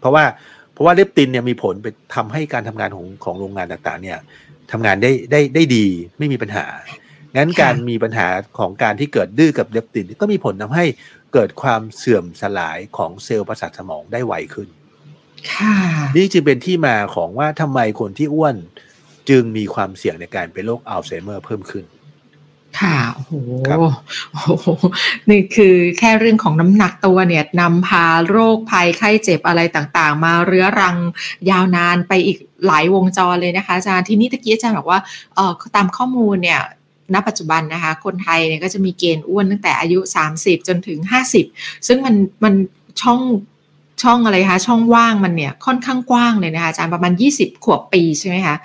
[0.00, 0.24] เพราะว่า
[0.72, 4.18] เพราะว่าเลปตินเนี่ยมีผลไปทำให้การทำงานของของโรงงานต่าง ๆ เนี่ย
[4.72, 5.86] ทำงานได้ได้ได้ดี
[6.18, 6.66] ไม่มีปัญหา
[7.36, 10.84] งั้นการมีปัญหาของการที่เกิดดื้อกับเลปตินก็มีผลทำให้
[11.32, 14.68] เกิดความเสื่อมสลายของเซลล์ประสาทสมองได้ไวขึ้น
[16.16, 18.56] นี่จึงเป็นที่มาของว่าทำไมคนที่อ้วน
[19.28, 21.84] จึงมีความเสี่ยงในการเป็นโรคอัลไซเมอร์เพิ่มขึ้น
[22.80, 23.32] ค่ะโอ้โห
[24.32, 24.68] โอ้โห
[25.30, 30.96] นี่คือแค่เรื่องของน้ำหนักตัวเนี่ยนำพาโรคภัยไข้เจ็บอะไรต่างๆ มาเรื้อรัง
[31.50, 35.00] ยาวนานไปอีกหลายวงจรเลยนะคะอาจารย์ที่นี่ตะกี้อาจารย์บอกว่า
[35.34, 36.60] เอ่อตามข้อมูลเนี่ย
[37.14, 39.98] ณปัจจุบันนะคะ คนไทยเนี่ยก็จะมีเกณฑ์อ้วนตั้งแต่อายุ
[40.34, 40.98] 30 จนถึง
[41.42, 42.54] 50 ซึ่งมันมัน
[43.02, 43.20] ช่อง
[44.02, 48.56] ช่องอะไรคะช่องว่างมันเนี่ยค่อนข้างกว้างเลยนะคะอาจารย์ประมาณ 20 ขวบปีใช่ไหมคะ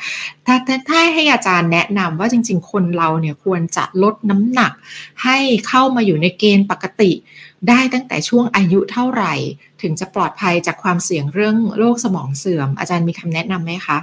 [0.45, 0.55] ถ้า
[0.89, 4.73] ถ้าให้อาจารย์แนะนำว่าจริง ๆ คนเราเนี่ยควรจะลดน้ำหนัก
[5.23, 7.12] ให้เข้ามาอยู่ในเกณฑ์ปกติ
[7.69, 9.34] ได้ตั้งแต่ช่วงอายุเท่าไหร่
[9.81, 13.97] ถึงจะปลอดภัยจากความเสี่ยงเรื่องโรคสมองเสื่อม อาจารย์มีคำแนะนำไหมคะ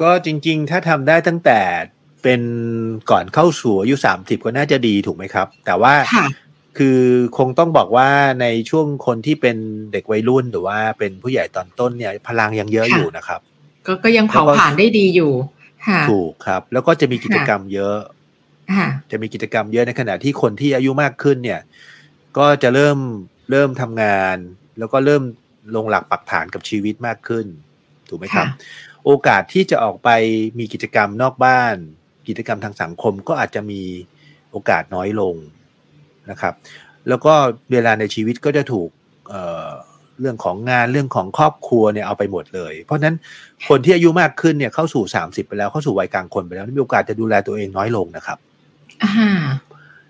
[0.00, 1.60] ก็จริงๆ ถ้าทำได้ตั้งแต่
[2.24, 2.42] เป็น
[3.10, 6.26] ก่อนเข้าสู่อายุสามสิบก็น่าจะดีถูกไหมครับ แต่ว่าค่ะ
[6.78, 7.00] คือ
[7.38, 8.08] คงต้องบอกว่า
[8.40, 9.56] ในช่วงคนที่เป็น
[9.92, 13.40] เด็กวัยรุ่นหรือว่าเป็นผู้ใหญ่ตอนต้นเนี่ยพลังยังเยอะค่ะอยู่นะครับ
[13.86, 15.32] ก็ก็ยังเผาผ่านได้ดีอยู่
[15.86, 17.96] ค่ะถูกครับ แล้วก็จะมีกิจกรรมเยอะ
[18.76, 21.60] ค่ะจะมีกิจกรรมเยอะในขณะที่คนที่อายุมากขึ้นเนี่ย
[22.38, 22.98] ก็จะเริ่ม
[23.50, 24.36] เริ่มทำงาน
[24.78, 25.22] แล้วก็เริ่ม
[25.76, 27.46] ลงหลักปักฐานกับชีวิตมากขึ้น
[28.08, 28.56] ถูกไหมครับค่ะ
[29.04, 30.10] โอกาสที่จะออกไป
[30.58, 31.76] มีกิจกรรมนอกบ้าน
[32.28, 33.82] กิจกรรมทางสังคมก็อาจจะมี
[34.50, 35.34] โอกาสน้อยลง
[36.30, 36.54] นะครับ
[37.08, 37.32] แล้วก็
[37.72, 38.88] เวลาในชีวิตก็จะถูก
[39.28, 39.68] เอ่อ
[40.20, 43.16] เรื่องของงานเรื่องของครอบครัวเนี่ยเอาไปหมดเลย เพราะฉะนั้น
[43.68, 48.38] คนที่อายุมากขึ้นเนี่ยเข้าสู่สามสิบไปแล้วเข้าสู่วัยกลางคนไปแล้วมีโอกาสจะดูแลตัวเองน้อยลงนะครับ
[49.04, 49.42] อ่า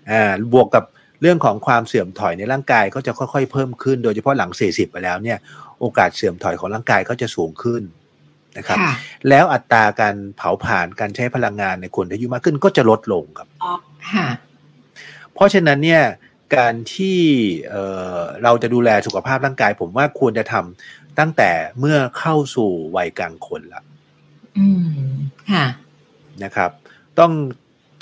[0.09, 0.83] อ่าบวกกับ
[1.21, 5.37] เรื่องของความเสื่อมถอยในร่างกายก็จะค่อยๆเพิ่มขึ้น โดยเฉพาะหลัง 40 ไปแล้วเนี่ย
[5.79, 7.81] โอกาสเสื่อมถอยของร่างกายก็จะสูงขึ้น
[8.57, 8.93] นะครับค่ะ
[9.29, 13.47] แล้วอัตราการเผาผลาญการใช้พลังงานในคนที่อายุมากขึ้นก็จะลดลงครับ
[14.11, 14.27] ค่ะ
[15.33, 16.03] เพราะฉะนั้นเนี่ย
[16.57, 17.19] การที่
[17.69, 17.83] เอ่
[18.17, 23.83] อเราจะดูแลสุขภาพร่างกาย ผมว่าควรจะทำตั้งแต่เมื่อเข้าสู่วัยกลางคนละ
[24.57, 25.09] อืม
[25.51, 25.65] ค่ะ
[26.43, 26.71] นะครับ
[27.19, 27.31] ต้อง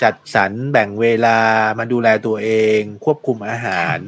[0.02, 1.38] จัดสรรแบ่งเวลา
[1.78, 3.98] มาดูแลตัวเอง ควบคุมอาหาร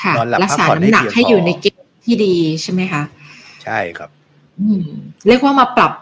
[0.00, 3.02] ค่ะนอนหลับรักษาพักผ่อนให้น้ำหนักเพียงให้พอออยู่ในเกณฑ์ที่ดีใช่ไหมคะ
[3.64, 4.21] ใช่ครับอืม
[5.28, 5.92] เรียกว่ามาปรับ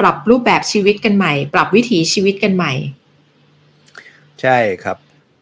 [0.00, 2.72] ปรับรูปแบบชีวิตกันใหม่ ปรับวิถีชีวิตกันใหม่
[4.40, 4.96] ใช่ครับ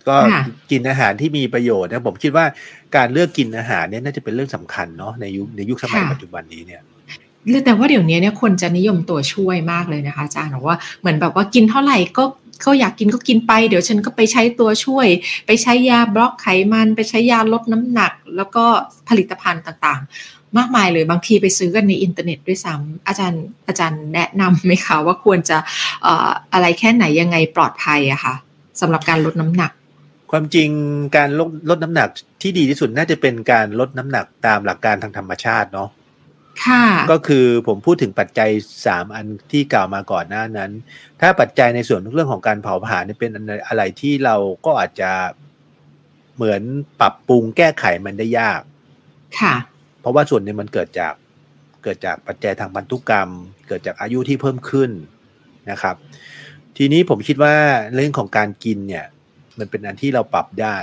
[0.08, 2.44] ก็ค่ะกินอาหารที่มีประโยชน์นะผมคิดว่า
[2.96, 6.82] การเลือกกินอาหารเนี่ยน่าจะเป็นเรื่องสำคัญเนาะในยุคในยุคสมัยปัจจุบันนี้เนี่ย
[7.64, 12.24] แต่ว่าเดี๋ยวนี้เนี่ยคนจะนิยมตัวช่วยมากเลยนะคะอาจารย์บอกว่าเหมือนแบบว่ากินเท่าไหร่ก็
[12.66, 15.06] ก็อยากกินก็กินไป เดี๋ยวฉันก็ไปใช้ตัวช่วย
[15.46, 18.64] ไปใช้ยาบล็อกไขมัน ไปใช้ยาลดน้ำหนัก แล้วก็
[19.08, 25.58] ผลิตภัณฑ์ต่างๆ มากมายเลยบางทีไปซื้อกันในอินเทอร์เน็ตด้วยซ้ำอาจารย์อาจารย์แนะนำไหมคะว่าควรจะ
[26.02, 28.34] เอ่ออะไรแค่ไหนยังไงปลอดภัยอะค่ะ
[28.80, 29.72] สำหรับการลดน้ำหนัก
[30.30, 30.70] ความจริง
[31.16, 32.08] การลดลดน้ำหนัก
[32.42, 35.88] ที่ดีที่สุดน่าจะเป็นการลดน้ำหนักตามหลักการทางธรรมชาติเนาะ
[36.64, 38.50] ค่ะก็คือผมพูดถึงปัจจัย
[38.86, 40.70] สามอันที่กล่าวมาก่อนหน้านั้น
[41.20, 43.30] ถ้าปัจจัยในส่วนเรื่องของการเผาผลาญเนี่ยเป็น
[43.68, 45.10] อะไรที่เราก็อาจจะ
[46.36, 46.62] เหมือน
[47.00, 48.60] ปรับปรุงแก้ไขมันได้ยาก
[49.40, 49.54] ค่ะ
[50.02, 51.14] เพราะว่าส่วนหนึ่งมันเกิดจาก
[51.82, 53.28] เกิดจากปัจจัยทางพันธุกรรม
[53.68, 54.90] เกิดจากอายุที่เพิ่มขึ้น
[55.70, 55.96] นะครับ
[56.76, 57.54] ทีนี้ผมคิดว่า
[57.94, 59.06] เรื่องของการกินเนี่ย
[59.58, 60.76] มันเป็นอันที่เราปรับได้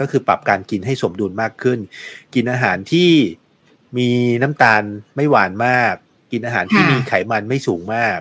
[0.00, 1.78] ก็คือปรับการกินให้สมดุลมากขึ้น
[2.34, 3.10] กินอาหารที่
[3.98, 4.08] มี
[4.42, 4.82] น้ำตาล
[5.16, 5.94] ไม่หวานมาก
[6.32, 8.20] กินอาหารที่ค่ะมีไขมันไม่สูงมาก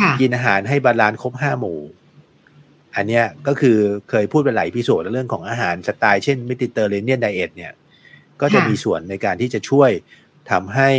[0.00, 1.80] ค่ะกินอาหารให้ balance ครบห้าหมู่
[2.96, 3.76] อันเนี้ยก็คือ
[4.10, 7.72] เคยพูดไปหลาย episode เรื่องของอาหารสไตล์เช่น Mediterranean diet เนี่ย
[8.40, 9.90] ก็จะค่ะมีส่วนในการที่จะช่วย
[10.50, 10.90] ทำให้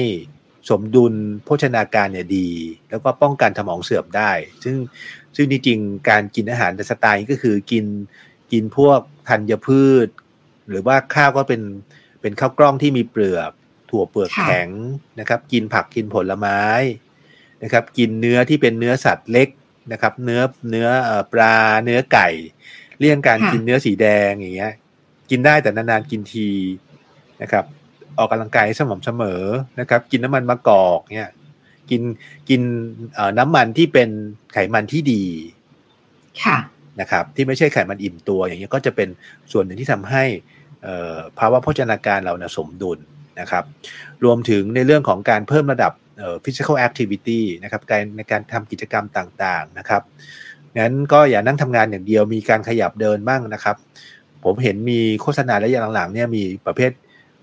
[0.69, 2.49] สมดุลโภชนาการเนี่ยดี
[2.89, 4.31] แล้วก็ป้องกันสมองเสื่อมได้
[4.63, 4.75] ซึ่ง
[5.35, 7.85] ซึ่งจริงๆการกินอาหารในสไตล์นี้ก็คือกิน
[8.51, 10.07] กินพวกธัญพืช
[10.69, 11.61] หรือว่าข้าวก็เป็น
[12.21, 13.51] เป็นข้าวกล้องที่มีเปลือก
[13.89, 14.69] ถั่วเปลือกค่ะแข็ง
[15.19, 16.61] นะครับ กินผักกินผลไม้
[17.63, 19.49] นะครับ กินเนื้อที่เป็นเนื้อสัตว์เล็ก
[19.91, 22.27] นะครับ เนื้อเนื้อเอ่อปลาเนื้อไก่
[22.99, 24.73] เลี่ยงการค่ะกินเนื้อสีแดงอย่างเงี้ย
[25.29, 26.47] กินได้แต่นานๆกินที
[27.41, 27.65] นะครับ
[28.17, 29.41] ออกกำลังกายให้สม่ำเสมอ
[29.79, 31.31] นะครับ กินน้ำมันมะกอกเนี่ย
[31.89, 32.01] กิน
[32.49, 32.61] กิน
[33.13, 34.09] เอ่อน้ำมันที่เป็น
[34.53, 35.23] ไขมันที่ดี
[36.43, 36.57] ค่ะ
[37.01, 39.09] นะครับ ที่ไม่ใช่ไขมันอิ่มตัว อย่างเงี้ยก็จะเป็น
[39.51, 40.23] ส่วนหนึ่งที่ทำให้
[40.83, 42.99] เอ่อภาวะโภชนาการเรานะสมดุล
[43.39, 43.63] นะครับ
[44.23, 50.01] รวมถึงในเรื่องของการเพิ่มระดับเอ่อ physical activity นะครับการในการทำกิจกรรมต่างๆนะครับ
[50.79, 53.75] งั้นก็อย่านั่งทำงานอย่างเดียวมีการขยับเดินบ้างนะครับ
[54.43, 56.91] ผมเห็นมีโฆษณาระยะหลังๆเนี่ยมีประเภท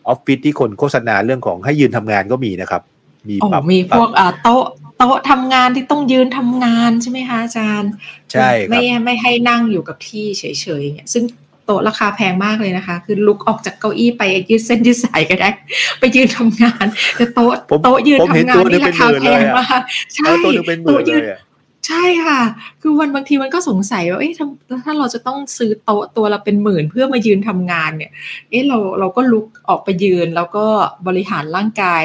[0.09, 2.83] ออฟฟิศที่คนโฆษณาเรื่องของให้ยืนทำงานก็มีนะครับ
[3.29, 4.65] มีโอ้ปรับมีปพรับวกอ่าโต๊ะ
[4.99, 7.91] โต๊ะทำงานที่ต้องยืนทำงานใช่ไหมคะอาจารย์
[8.33, 11.25] ใช่ครับไม่ไม่ให้นั่งอยู่กับที่เฉยๆอย่างเงี้ยซึ่ง
[11.67, 15.51] โต๊ะราคาแพงมากเลยนะคะ คือลุกออกจากเก้าอี้ไปยืดเส้นยืดสายก็ได้
[15.99, 16.87] ไปยืนทำงาน
[17.17, 19.81] แต่โต๊ะผมโต๊ะยืนผมเห็นทำงาตันวหนึ่นี่งราคาเป็นหมื่นแพงเลยอะมาก
[20.15, 21.41] ใช่เอาตัวหนึงเป็นหมื่โต๊ะนยืเลนยอะ
[21.87, 22.41] ใช่ค่ะ
[22.81, 24.47] คือวันบางทีมันก็สงสัยว่าเอ๊ะถ้า
[24.85, 28.13] ถ้าเราจะต้องซื้อโต๊ะตัวละเป็นหมื่นเพื่อมายืนทำงานเนี่ย
[28.51, 30.67] เอ๊ะเราเราก็ลุกออกไปยืน แล้วก็
[31.07, 32.05] บริหารร่างกาย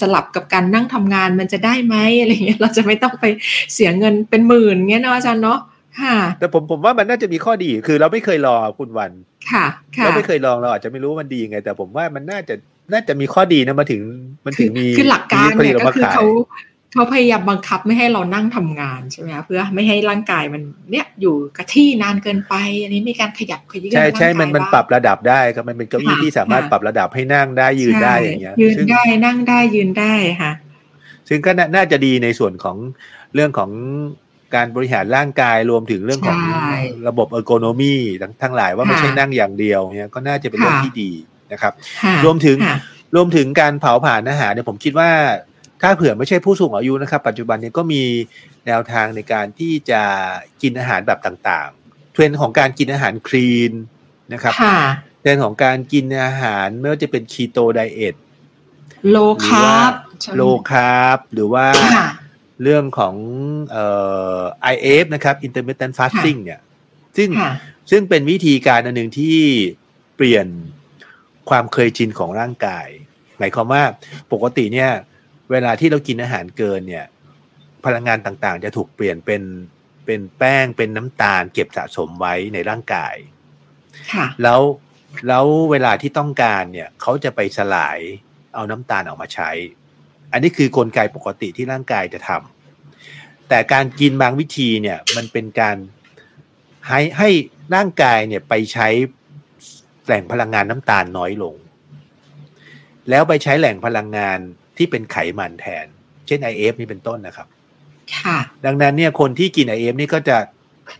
[0.00, 3.24] สลับกับการนั่งทำงานมันจะได้ไหมอะไรเงี้ยเราจะไม่ต้องไป
[3.74, 5.60] เสียเงินเป็นหมื่นเงี้ยเนาะอาจารย์เนาะ
[6.00, 9.10] ค่ะ แต่ผมผมว่ามันน่าจะมีข้อดี คือเราไม่เคยลองอะคุณวัน
[9.52, 12.54] ค่ะค่ะเราไม่เคยลองเราอาจจะไม่รู้ว่ามันดียังไง แต่ผมว่ามันน่าจะ
[12.92, 14.02] น่าจะมีข้อดีนะมาถึง
[14.44, 16.26] มันถึงมีคือหลักการมีผลิเนี่ยตก็มาคือขายเขา
[16.92, 30.52] เขาพยายามบังคับไม่ให้เรานั่งทำงานใช่ไหมคะเพื่อไม่ให้ร่างกายมันเนี่ยอยู่กับที่นานเกินไป อันนี้มีการขยับขยื่นใช่ใช่ร่างกายมันมันบ้างปรับระดับได้ครับมันเป็นเก้าอี้ค่ะที่สามารถค่ะปรับระดับให้นั่งได้ยืนได้อย่างเงี้ยใช่ยืนซึ่งได้นั่งได้ยืนได้ค่ะ
[31.28, 32.76] ซึ่งก็น่าจะดีในส่วนของ
[33.34, 33.70] เรื่องของ
[34.54, 36.38] การบริหารร่างกายรวมถึงเรื่องของ
[37.08, 41.10] ระบบเออร์โกนมีทั้งทั้งหลายว่าไม่ใช่นั่งอย่างเดียวเนี่ยก็น่าจะเป็นเรื่องที่ดี
[41.52, 41.72] นะครับ
[42.24, 42.56] รวมถึง
[43.16, 45.10] รวมถึงการเผาผลาญอาหารเนี่ยผมคิดว่า
[45.82, 48.02] ถ้าเผื่อไม่ใช่ผู้สูงอายุนะครับ ปัจจุบันนี้ก็มี
[48.66, 50.02] แนวทางในการที่จะ
[50.62, 53.72] กินอาหารแบบต่างๆ เทรนด์ของการกินอาหารคลีน
[54.32, 54.54] นะครับ
[55.20, 58.14] เทรนด์ของการกินอาหารไม่ว่าจะเป็น keto diet
[59.10, 59.92] low carb
[60.36, 61.66] low carb หรือว่า
[62.62, 63.14] เรื่องของ
[63.70, 63.86] เอ่
[64.38, 64.40] อ
[64.72, 66.60] IF นะครับ intermittent fasting เนี่ย
[67.16, 67.28] ซึ่ง
[67.90, 69.38] ซึ่งเป็นวิธีการอันหนึ่งที่
[70.16, 70.46] เปลี่ยน
[71.50, 72.86] ความเคยชินของร่างกาย
[73.38, 73.82] หมายความว่า
[74.32, 74.90] ปกติเนี่ย
[75.50, 77.06] เวลาที่เรากินอาหารเกินเนี่ย
[77.84, 79.42] พลังงานต่างๆ จะถูกเปลี่ยนเป็น
[80.06, 83.14] เป็นแป้งเป็นน้ำตาล เก็บสะสมไว้ในร่างกาย
[84.42, 84.60] แล้ว
[85.28, 87.98] แล้วเวลาที่ต้องการเนี่ยเขาจะไปสลาย
[88.54, 89.50] เอาน้ำตาลออกมาใช้
[90.32, 95.76] อันนี้คือกลไกปกติที่ร่างกายจะทำแต่การกินบางวิธีเนี่ยมันเป็นการ
[96.88, 97.28] ให้ให้
[97.74, 98.88] ร่างกายเนี่ยไปใช้
[100.04, 101.54] แหล่งพลังงานน้ำตาลน้อยลง
[103.08, 104.38] แล้วไปใช้แหล่งพลังงาน
[104.80, 105.86] ที่เป็นไขมันแทน
[106.26, 107.46] เช่น IF นี่เป็นต้นนะครับ
[108.16, 110.36] ค่ะ ดังนั้นเนี่ยคนที่กิน IF นี่ก็จะ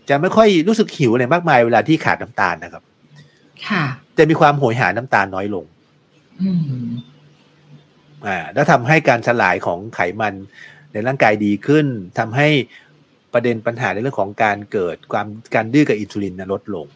[0.09, 2.83] จะไม่ค่อยรู้สึกหิวอะไรมากมายเวลาที่ขาดน้ำตาลนะครับ
[3.69, 3.83] ค่ะ
[4.19, 5.65] จะมีความโหยหาน้ำตาลน้อยลง
[6.43, 6.91] อืม
[8.27, 10.35] อ่า แล้วทำให้การสลายของไขมัน
[10.93, 11.87] ในร่างกายดีขึ้น
[12.19, 12.49] ทำให้
[13.33, 16.87] ประเด็นปัญหาในเรื่องของการเกิดความการดื้อกับอินซูลินลดลง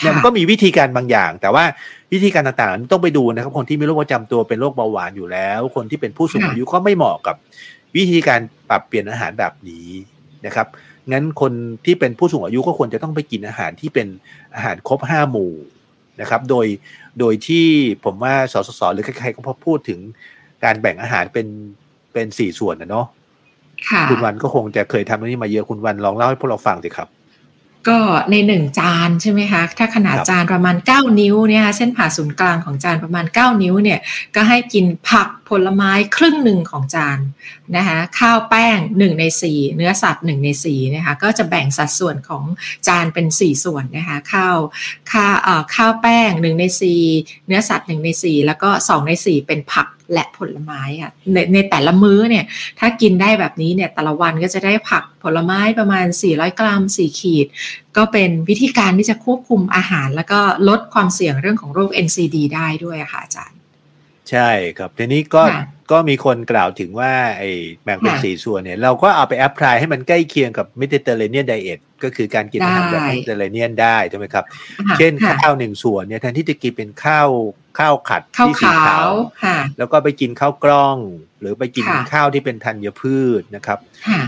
[0.00, 1.64] เนี่ยมันก็มีวิธีการบางอย่าง แต่ว่า
[2.12, 7.36] วิธีการต่างๆ ต้องไปดูนะครับ คนที่มีโรคประจำตัวเป็นโรคเบาหวานอยู่แล้ว คนที่เป็นผู้สูงอายุก็ไม่เหมาะกับ
[7.96, 9.88] วิธีการปรับเปลี่ยนอาหารแบบนี้
[10.46, 10.66] นะครับ
[11.12, 11.52] งั้นคน
[11.84, 14.06] ที่เป็นผู้สูงอายุก็ควรจะต้องไปกินอาหารที่เป็น
[14.54, 15.52] อาหารครบห้าหมู่
[16.20, 16.66] นะครับ โดย
[17.20, 17.66] โดยที่
[18.04, 19.98] ผมว่าสสสหรือใครๆก็พอพูดถึง
[20.64, 21.46] การแบ่งอาหารเป็น
[22.12, 23.06] เป็นสี่ส่วนนะเนาะ
[24.10, 27.08] คุณวันก็คงจะเคยทำเรื่องนี้มาเยอะคุณวันลองเล่าให้พวกเราฟังสิครับ
[27.88, 27.98] ก็
[28.30, 33.98] ในหนึ่งจานใช่ไหมคะถ้าขนาดจานประมาณ 9 นิ้วเนี่ยเส้นผ่าศูนย์กลางของจานประมาณ 9 นิ้วเนี่ย
[34.34, 37.18] ก็ให้กินผักผลไม้ครึ่งหนึ่งของจาน
[37.76, 42.44] นะคะข้าวแป้ง 1 ใน 4 เนื้อสัตว์ 1 ใน4นะคะก็จะแบ่งสัดส่วนของ
[42.88, 44.56] จานเป็น 4 ส่วนนะคะข้าว
[45.12, 45.36] ข้าว
[45.74, 46.64] ข้าวแป้ง 1 ใน
[47.04, 52.44] 4 เนื้อสัตว์ 1 ใน 4 แล้วก็ 2 ใน 4 เป็นผัก และผลไม้อะในในแต่ละมื้อเนี่ย
[52.78, 57.46] ถ้ากินได้แบบนี้เนี่ยแต่ละวันก็จะได้ผักผลไม้ประมาณ 400 กรัม 4 ขีด
[57.96, 63.57] ก็เป็นวิธีการที่จะควบคุมอาหาร แล้วก็ลดความเสี่ยงเรื่องของโรค NCD ได้ด้วยค่ะอาจารย์
[64.30, 65.42] ใช่ครับทีนี้ก็
[65.92, 67.50] ก็มีคนกล่าวถึงว่าไอ้
[67.84, 74.44] แบ่งเป็นสี่ส่วนเนี่ย เราก็เอาไป apply ให้มันใกล้เคียงกับ Mediterranean dietก็คือการกินอาหารแบบมิเตอร์เรเนียนได้ใช่ไหมครับ
[74.98, 75.12] เช่น
[75.42, 77.28] ข้าวหนึ่งส่วนเนี่ยแทนที่จะกินเป็นข้าว
[77.78, 79.10] ข้าวขัดที่สีขาว
[79.78, 80.96] แล้วก็ไปกินข้าวกล้อง
[81.40, 83.78] หรือไปกินข้าวที่เป็นธัญพืชนะครับ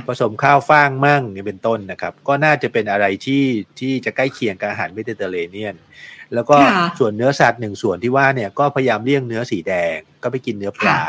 [0.06, 3.44] ผสมข้าวฟ่างมั่งนี่เป็นต้นนะครับ ก็น่าจะเป็นอะไรที่
[3.80, 5.76] ที่จะใกล้เคียงกับอาหารมิเตอร์เรเนียน
[6.34, 6.56] แล้วก็
[6.98, 11.02] ส่วนเนื้อสัตว์หนึ่งส่วนที่ว่าเนี่ยก็พยายามเลี่ยงเนื้อสีแดงก็ไปกินเนื้อปลา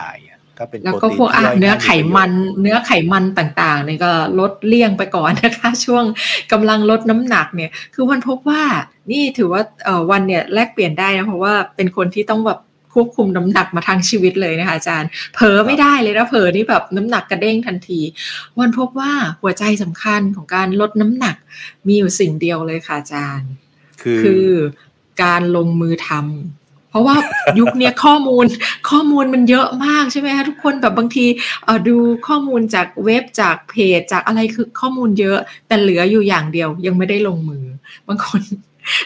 [0.60, 1.30] ก็เป็นแล้วก็พวก
[1.60, 2.32] เนื้อไขมัน
[2.62, 6.04] เนื้อไขมันต่างๆเนี่ยก็ลดเลี่ยงไปก่อนนะคะ ช่วง
[6.52, 8.64] กำลังลดน้ำหนักเนี่ย คือวันพบว่า
[9.12, 12.60] นี่ถือว่าเออวันเนี่ยแลกเปลี่ยนได้นะเพราะว่าเป็นคนที่ต้องแบบ
[12.94, 18.00] ควบคุมน้ำหนักมาทั้งชีวิตเลยนะคะอาจารย์ เผลอไม่ได้เลยนะเผลอนี่แบบน้ำหนักกระเด้งทันที
[18.60, 21.36] วันพบว่าหัวใจสำคัญของการลดน้ำหนัก
[21.88, 23.52] มีอยู่สิ่งเดียวเลยค่ะอาจารย์
[24.24, 24.48] คือ
[25.24, 27.16] การลงมือทำเพราะว่า
[27.60, 28.46] ยุคนี้ข้อมูล
[28.90, 31.26] ข้อมูลมันเยอะมากใช่ไหมคะทุกคนแบบบางที
[31.88, 31.98] ดู
[32.28, 37.66] ข้อมูลจากเว็บจากเพจจากอะไรคือข้อมูลเยอะ แต่เหลืออยู่อย่างเดียวยังไม่ได้ลงมือ
[38.08, 38.42] บางคน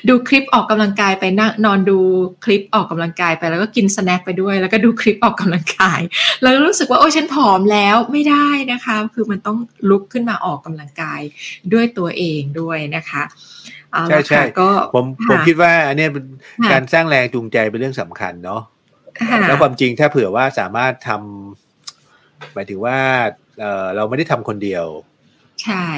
[0.10, 1.98] ดูคลิปออกกำลังกายไปนั่งนอนดู
[2.46, 6.00] คลิปออกกำลังกายไป แล้วก็กินสแน็คไปด้วย แล้วก็ดูคลิปออกกำลังกาย
[6.42, 9.58] แล้วรู้สึกว่าโอ้ฉันผอมแล้วไม่ได้นะคะ คือมันต้อง
[9.90, 11.22] ลุกขึ้นมาออกกำลังกาย
[11.74, 13.24] ด้วยตัวเองด้วยนะคะ
[14.10, 16.26] ใช่ใช่ก็ผมผมคิดว่าอันนี้เป็น
[16.72, 18.62] การสร้างแรงจูงใจเป็นเรื่องสำคัญเนาะ
[19.48, 22.98] แล้วความจริงถ้าเผื่อว่าสามารถทำหมายถึงว่า
[23.60, 24.86] เออเราไม่ได้ทำคนเดียว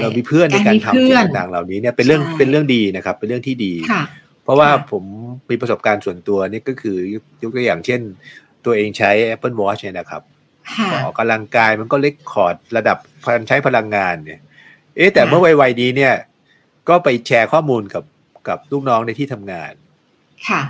[0.02, 3.74] เรามีเพื่อนในการทำสิ่งต่างๆเหล่านี้เนี่ยเป็นเรื่องเป็นเรื่องดีนะครับ เป็นเรื่องที่ดี
[4.44, 5.04] เพราะว่าผม
[5.50, 6.98] มีประสบการณ์ส่วนตัวนี่ก็คือ
[7.42, 8.02] ยกตัวอย่างเช่น
[8.66, 10.22] ตัวเองใช้ Apple Watch เนี่ยนะครับ
[11.04, 14.40] ออกกำลังกายมันก็เล็กคอร์ดระดับการใช้พลังงานเนี่ย
[14.96, 16.14] เอ๊แต่เมื่อวัยๆนี้เนี่ย
[16.90, 18.04] ก็ไปแชร์ข้อมูลกับ
[18.48, 19.74] กับลูกน้องในที่ทำงาน
[20.50, 20.62] ค่ะ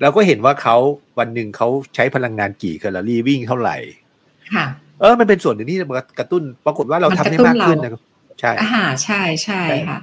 [0.00, 0.76] เราก็เห็นว่าเขา
[1.18, 3.76] วันหนึ่งเขาใช้พลังงานกี่แคลอรี่วิ่งเท่าไหร่
[4.54, 4.64] ค่ะ
[5.00, 5.78] เออ มันเป็นส่วนหนึ่งที่
[6.18, 8.02] กระตุ้น ปรากฏว่าเราทำได้มากขึ้นนะครับ
[8.40, 9.98] ใช่อ่าใช่ใช่ค่ะ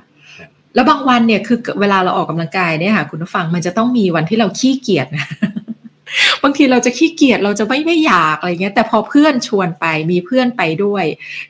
[0.75, 5.27] แล้วบางวันเนี่ยคือเวลาเราออกกำลังกายเนี่ยค่ะ คุณผู้ฟังมันจะต้องมีวันที่เราขี้เกียจนะ
[6.43, 11.05] บางทีเราจะขี้เกียจเราจะไม่ไม่อยากอะไรเงี้ย แต่พอเพื่อนชวนไปมีเพื่อนไปด้วย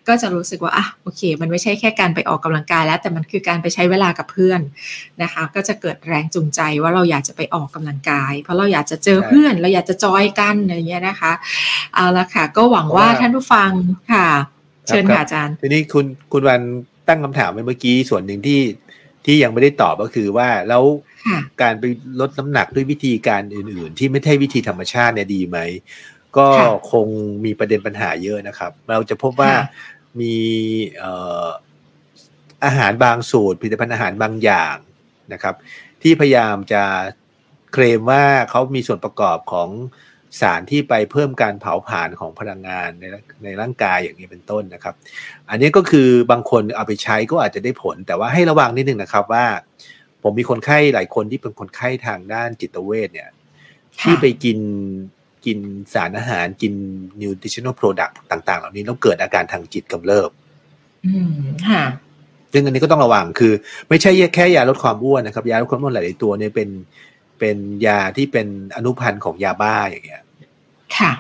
[0.07, 4.61] ก็จะรู้สึกว่าอะโอเค มันไม่ใช่แค่การไปออกกำลังกายแล้ว แต่มันคือการไปใช้เวลากับเพื่อน
[5.21, 11.31] นะคะ ก็จะเกิดแรงจูงใจว่าเราอยากจะไปออกกำลังกาย เพราะเราอยากจะเจอเพื่อนเราอยากจะจอยกันอะไรเงี้ยนะคะ
[11.95, 13.71] เอาละค่ะ ก็หวังว่าท่านผู้ฟัง
[14.11, 14.27] ค่ะ
[14.87, 16.61] เชิญค่ะอาจารย์ทีนี้คุณคุณวัน
[17.07, 18.61] ตั้งคำถามไปเมื่อกี้ส่วนหนึ่งที่
[19.25, 20.83] ที่ยังไม่ได้ตอบก็คือว่าแล้ว
[21.61, 21.83] การไป
[22.19, 25.57] ลดน้ำหนักด้วยวิธีการอื่น ๆ ที่ไม่ใช่วิธีธรรมชาติเนี่ยดีไหม
[26.37, 26.47] ก็
[26.91, 27.07] คง
[27.45, 29.53] มีประเด็นปัญหาเยอะนะครับ เราจะพบว่า
[30.19, 30.35] มี
[32.65, 34.75] อาหารบางสูตรผลิตภัณฑ์อาหารบางอย่าง
[35.33, 35.55] นะครับ
[36.01, 36.83] ที่พยายามจะ
[37.73, 39.69] เคลมว่าเขามีส่วนประกอบของ
[40.41, 43.05] สารที่ไปเพิ่มการเผาผลาญของพลังงานใน
[43.43, 44.95] ในร่างกายอย่างนี้เป็นต้นนะครับ
[45.49, 49.45] อันนี้ก็คือบางคนเอาไปใช้ก็อาจจะได้ผล แต่ว่าให้ระวังนิดนึงนะครับว่า
[50.23, 53.29] ผมมีคนไข้หลายคนที่เป็นคนไข้ทางด้านจิตเวชเนี่ย
[54.01, 54.59] ที่ไปกิน
[55.45, 55.59] กิน
[55.93, 56.73] สารอาหารกิน
[57.21, 60.29] nutritional product ต่างๆ เหล่านี้แล้วเกิดอาการทางจิตกำเริบ
[61.05, 61.33] อืม
[61.69, 61.83] ค่ะ
[62.53, 63.53] ซึ่งอันนี้ก็ต้องระวังคือ
[63.89, 66.69] ไม่ใช่แค่ยาลดความอ้วนนะครับ ยาลดความอ้วนหลาย ๆ ตัวเนี่ยเป็น
[67.39, 70.23] เป็นยาที่เป็นอนุพันธ์ของยาบ้าอย่างเงี้ย
[70.97, 71.11] ค่ะ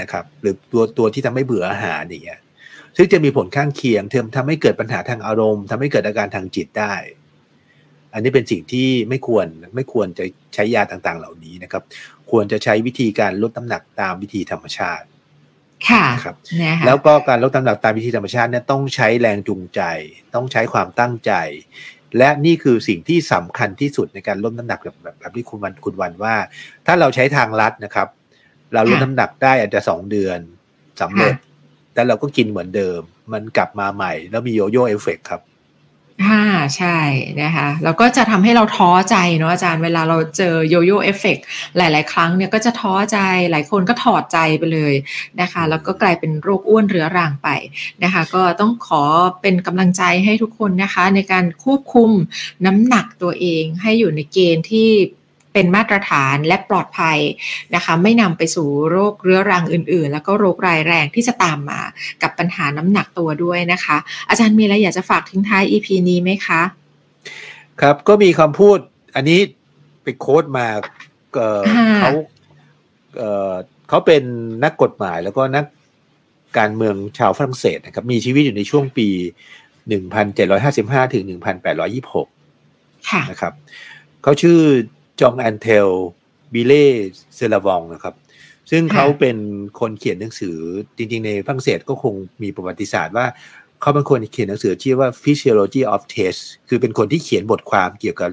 [0.00, 2.40] นะครับ หรือตัวตัวที่ทำให้เบื่ออาหารอย่างเงี้ย
[2.96, 6.94] ซึ่งจะมีผลข้างเคียงเทมทำให้เกิดปัญหาทางอารมณ์ทำให้เกิดอาการทางจิตได้
[8.12, 11.82] อันนี้เป็นสิ่งที่ไม่ควรไม่ควรจะใช้ยาต่างๆ เหล่านี้นะครับ
[12.30, 15.06] ควรจะใช้วิธีการลดน้ำหนักตามวิธีธรรมชาติ
[15.88, 19.80] ค่ะครับนะแล้วก็การลดน้ำหนักตามวิธีธรรมชาติเนี่ยต้องใช้แรงจูงใจ
[20.34, 21.32] ต้องใช้ความตั้งใจ
[22.18, 26.34] และนี่คือสิ่งที่สำคัญที่สุดในการลดน้ำหนักแบบแบบแบบที่คุณวันคุณวันว่า
[26.86, 28.08] ถ้าเราใช้ทางลัดนะครับ
[28.74, 30.38] เราลดน้ำหนักได้อาจจะสองเดือน
[31.00, 31.34] สำเร็จ
[31.94, 33.00] แต่เราก็กินเหมือนเดิม
[33.32, 35.42] มันกลับมาใหม่ แล้วมีโยโย่เอฟเฟกครับ
[36.24, 36.42] อ่า
[36.76, 36.98] ใช่
[37.42, 41.38] นะคะแล้วก็จะทำให้เราท้อใจเนาะอาจารย์เวลาเราเจอโยโย่เอฟเฟก
[41.76, 43.18] หลาย ๆ ครั้งเนี่ยก็จะท้อใจ
[43.50, 44.94] หลายคนก็ถอดใจไปเลย
[45.40, 47.48] นะคะ แล้วก็กลายเป็นโรคอ้วนเรื้อรังไป
[48.02, 49.02] นะคะ ก็ต้องขอ
[49.42, 52.10] เป็นกำลังใจให้ทุกคนนะคะ ในการควบคุม
[52.66, 54.90] น้ำหนักตัวเองให้อยู่ในเกณฑ์ที่
[55.56, 57.18] เป็นมาตรฐานและปลอดภัย
[57.74, 61.80] นะคะ ไม่นำไปสู่โรคเรื้อรังอื่น ๆ แล้วก็โรครายแรงที่จะตามมา
[62.22, 63.96] กับปัญหาน้ำหนักตัวด้วยนะคะ
[64.28, 66.62] อาจารย์มีอะไรอยากจะฝากทิ้งท้าย EP นี้ไหมคะ
[67.80, 68.78] ครับก็มีคำพูด
[69.14, 69.40] อันนี้
[70.02, 70.66] ไปโค้ดมา
[71.98, 72.10] เขา
[73.88, 74.22] เขาเป็น
[74.64, 75.64] นักกฎหมายแล้วก็นัก
[76.58, 79.08] การเมืองชาวฝรั่งเศสนะครับ มีชีวิตอยู่ในช่วงปี
[80.30, 81.24] 1755 ถึง
[82.06, 83.52] 1826 นะครับ
[84.22, 84.58] เขาชื่อ
[85.20, 85.88] จองแอนเทล
[86.54, 86.86] บิเล่
[87.34, 88.14] เซลาวองนะครับ
[88.70, 89.36] ซึ่งเขาเป็น
[89.80, 90.56] คนเขียนหนังสือ
[90.96, 93.26] จริงๆ ในฝรั่งเศสก็คงมีประวัติศาสตร์ว่า
[93.80, 98.30] เขาเป็นคนเขียนหนังสือชื่อว่า Physiology of Taste คือเป็นคนที่เขียนบทความเกี่ยวกับ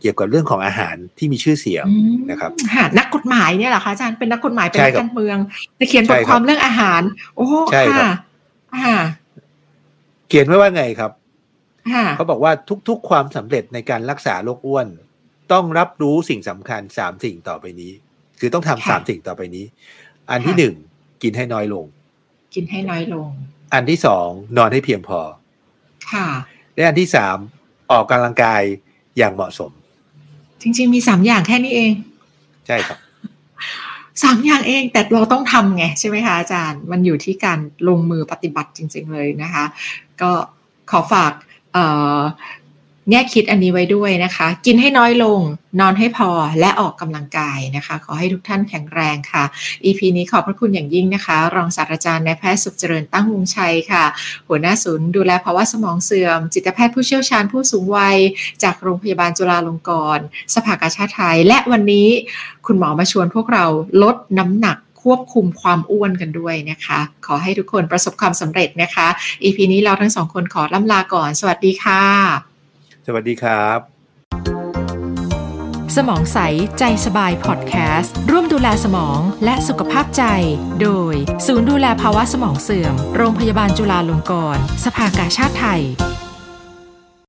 [0.00, 1.86] เกี่ยวกับเรื่องของอาหารที่มีชื่อเสียง
[2.30, 2.50] นะครับ
[2.98, 5.36] นักกฎหมายเนี่ยเหรอคะอาจารย์เป็นนักกฎหมายเป็นนักการเมือง
[5.78, 7.02] จะเขียนบทความเรื่องอาหาร
[7.36, 8.96] โอ้ค่ะ
[10.28, 11.10] เขียนไว้ว่าไงครับ
[12.16, 12.52] เขาบอกว่า
[12.88, 14.86] ทุกๆ ความสำเร็จในการรักษาโรคอ้วน
[15.52, 17.92] ต้องรับรู้สิ่งสำคัญสามสิ่งต่อไปนี้
[18.40, 19.64] คือต้องทำสามสิ่งต่อไปนี้
[20.30, 20.74] อันที่หนึ่ง
[21.22, 21.84] กินให้น้อยลง
[22.54, 23.28] กินให้น้อยลง
[23.74, 25.20] อันที่สองนอนให้เพียงพอ
[26.12, 26.28] ค่ะ
[26.74, 27.36] และอันที่สาม
[27.90, 28.62] ออกกำลังกาย
[29.18, 29.70] อย่างเหมาะสม
[30.62, 31.92] จริง ๆ มีสามอย่างแค่นี้เอง
[32.66, 32.98] ใช่ครับ
[34.22, 39.64] สามอย่างเองแต่เราต้องทำไงใช่ไหมคะอาจารย์ มันอยู่ที่การลงมือปฏิบัติจริง ๆ เลยนะคะ
[40.22, 40.30] ก็
[40.90, 41.32] ขอฝาก
[43.10, 45.40] แง่คิดอันนี้ไว้ด้วยนะคะ กินให้น้อยลง
[45.80, 49.44] นอนให้พอและออกกำลังกายนะคะ ขอให้ทุกท่านแข็งแรงค่ะ
[49.84, 54.04] EP นี้ขอบพระคุณอย่างยิ่งนะคะ รองศาสตราจารย์นายแพทย์สุขเจริญตั้งวงชัยค่ะ
[54.48, 58.18] หัวหน้าศูนย์ดูแลภาวะสมองเสื่อม จิตแพทย์ผู้เชี่ยวชาญผู้สูงวัย
[58.62, 62.08] จากโรงพยาบาลจุฬาลงกรณ์สภากาชาติไทย และวันนี้
[62.66, 63.64] คุณหมอมาชวนพวกเรา
[64.02, 69.06] ลดน้ำหนักควบคุมความอ้วนกันด้วยนะคะ ขอให้ทุกคนประสบความสำเร็จนะคะ
[69.42, 72.51] EP นี้เราทั้งสองคนขอล่ำลาก่อน สวัสดีค่ะ
[73.06, 73.78] สวัสดีครับ
[75.96, 76.38] สมองใส
[76.78, 80.24] ใจสบายพอดแคสต์ร่วมดูแลสมองและสุขภาพใจ
[80.82, 81.14] โดย
[81.46, 85.82] ศูนย์ดูแลภาวะสมองเสื่อม โรงพยาบาลจุฬาลงกรณ์สภากาชาติไทย